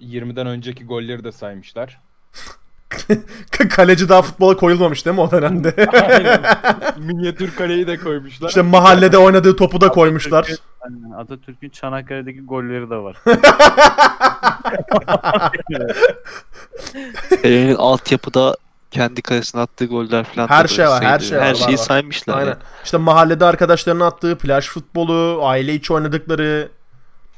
[0.00, 2.00] 1920'den önceki golleri de saymışlar.
[3.70, 5.86] Kaleci daha futbola koyulmamış değil mi o dönemde?
[6.02, 6.40] Aynen.
[7.06, 8.48] Minyatür kaleyi de koymuşlar.
[8.48, 10.48] işte mahallede oynadığı topu da koymuşlar.
[11.16, 13.16] Atatürk'ün Çanakkale'deki golleri de var.
[17.42, 18.56] Pele'nin altyapıda
[18.90, 20.48] kendi kalesine attığı goller falan.
[20.48, 21.82] Her şey var, her şey var, Her var, şeyi var.
[21.82, 22.38] saymışlar.
[22.38, 22.48] Aynen.
[22.50, 22.58] ya.
[22.84, 26.68] İşte mahallede arkadaşlarının attığı plaj futbolu, aile içi oynadıkları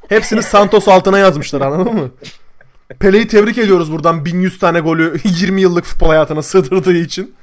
[0.08, 2.10] hepsini Santos altına yazmışlar anladın mı?
[2.98, 7.34] Pele'yi tebrik ediyoruz buradan 1100 tane golü 20 yıllık futbol hayatına sığdırdığı için.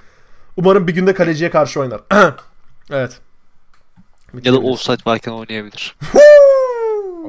[0.57, 2.01] Umarım bir günde kaleciye karşı oynar.
[2.91, 3.19] evet.
[4.43, 5.95] Ya da offside varken oynayabilir.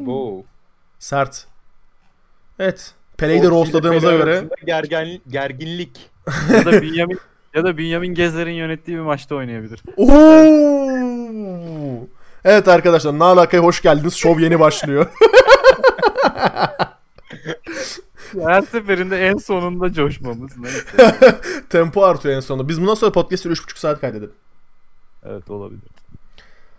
[0.02, 0.42] Abo.
[0.98, 1.46] Sert.
[2.58, 2.92] Evet.
[3.16, 6.10] Pele'yi de roastladığımıza göre Gergen, gerginlik.
[6.52, 7.18] ya da Bünyamin
[7.54, 9.82] ya da Bünyamin Gezer'in yönettiği bir maçta oynayabilir.
[9.96, 12.06] Oo!
[12.44, 14.14] Evet arkadaşlar, Ne Alaka'ya hoş geldiniz.
[14.14, 15.06] Şov yeni başlıyor.
[18.46, 21.14] Her seferinde en sonunda coşmamız neyse.
[21.70, 22.68] Tempo artıyor en sonunda.
[22.68, 24.32] Biz bundan sonra podcast'ı 3,5 saat kaydedelim.
[25.26, 25.82] Evet olabilir.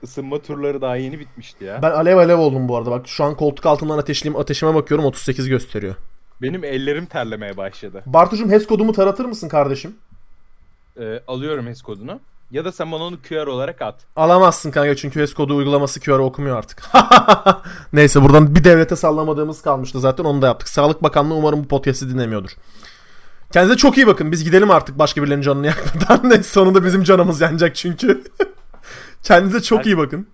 [0.03, 1.81] Isınma turları daha yeni bitmişti ya.
[1.81, 2.91] Ben alev alev oldum bu arada.
[2.91, 4.35] Bak şu an koltuk altından ateşliyim.
[4.37, 5.95] Ateşime bakıyorum 38 gösteriyor.
[6.41, 8.03] Benim ellerim terlemeye başladı.
[8.05, 9.95] Bartucuğum HES kodumu taratır mısın kardeşim?
[10.99, 12.19] Ee, alıyorum HES kodunu.
[12.51, 13.95] Ya da sen bana onu QR olarak at.
[14.15, 16.83] Alamazsın kanka çünkü HES kodu uygulaması QR okumuyor artık.
[17.93, 20.69] Neyse buradan bir devlete sallamadığımız kalmıştı zaten onu da yaptık.
[20.69, 22.51] Sağlık Bakanlığı umarım bu podcast'i dinlemiyordur.
[23.51, 24.31] Kendinize çok iyi bakın.
[24.31, 26.29] Biz gidelim artık başka birilerinin canını yakmadan.
[26.29, 28.23] Neyse sonunda bizim canımız yanacak çünkü.
[29.23, 30.27] Kendinize çok iyi bakın.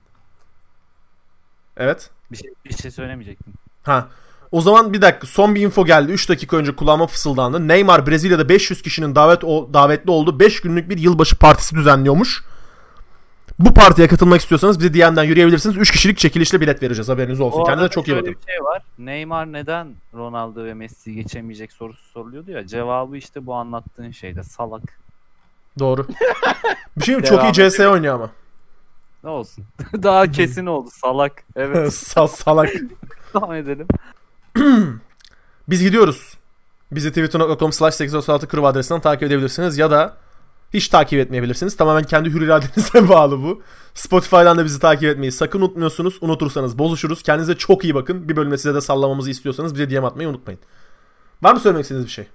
[1.78, 2.10] Evet.
[2.32, 3.54] Bir şey, bir şey söylemeyecektim.
[3.84, 4.08] Ha.
[4.56, 6.12] O zaman bir dakika son bir info geldi.
[6.12, 7.68] 3 dakika önce kulağıma fısıldandı.
[7.68, 12.44] Neymar Brezilya'da 500 kişinin davet o, davetli olduğu 5 günlük bir yılbaşı partisi düzenliyormuş.
[13.60, 15.78] Bu partiye katılmak istiyorsanız bize DM'den yürüyebilirsiniz.
[15.78, 17.10] 3 kişilik çekilişle bilet vereceğiz.
[17.10, 17.62] Haberiniz olsun.
[17.62, 18.28] Bu Kendinize çok iyi bakın.
[18.28, 18.82] bir şey var.
[19.00, 22.68] Neymar neden Ronaldo ve Messi'yi geçemeyecek sorusu soruluyordu ya.
[22.68, 24.44] Cevabı işte bu anlattığın şeyde.
[24.44, 25.00] Salak.
[25.80, 26.08] Doğru.
[26.98, 27.24] bir şey mi?
[27.24, 28.30] Çok iyi CS oynuyor ama.
[29.24, 29.66] Ne olsun.
[30.04, 30.90] Daha kesin oldu.
[30.94, 31.44] Salak.
[31.56, 31.92] Evet.
[31.92, 32.70] Sa- salak.
[33.34, 33.88] Devam edelim.
[35.70, 36.38] Biz gidiyoruz.
[36.92, 40.18] Bizi twitter.com slash 836 kırıv adresinden takip edebilirsiniz ya da
[40.74, 41.78] hiç takip etmeyebilirsiniz.
[41.78, 43.62] Tamamen kendi hür iradenize bağlı bu.
[43.94, 46.18] Spotify'dan da bizi takip etmeyi sakın unutmuyorsunuz.
[46.22, 47.24] Unutursanız bozuşuruz.
[47.24, 48.30] Kendinize çok iyi bakın.
[48.30, 50.60] Bir bölümde size de sallamamızı istiyorsanız bize DM atmayı unutmayın.
[51.44, 52.28] Var mı söylemek istediğiniz bir şey?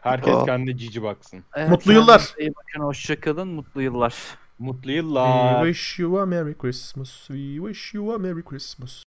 [0.00, 0.44] Herkes Aa.
[0.44, 1.44] kendine cici baksın.
[1.56, 2.34] Evet, Mutlu yıllar.
[2.38, 2.80] iyi bakın.
[2.86, 3.48] Hoşçakalın.
[3.48, 4.14] Mutlu yıllar.
[4.58, 5.66] Mutlu We yıllar.
[5.66, 7.10] wish you a Merry Christmas.
[7.26, 9.02] We wish you a Merry Christmas.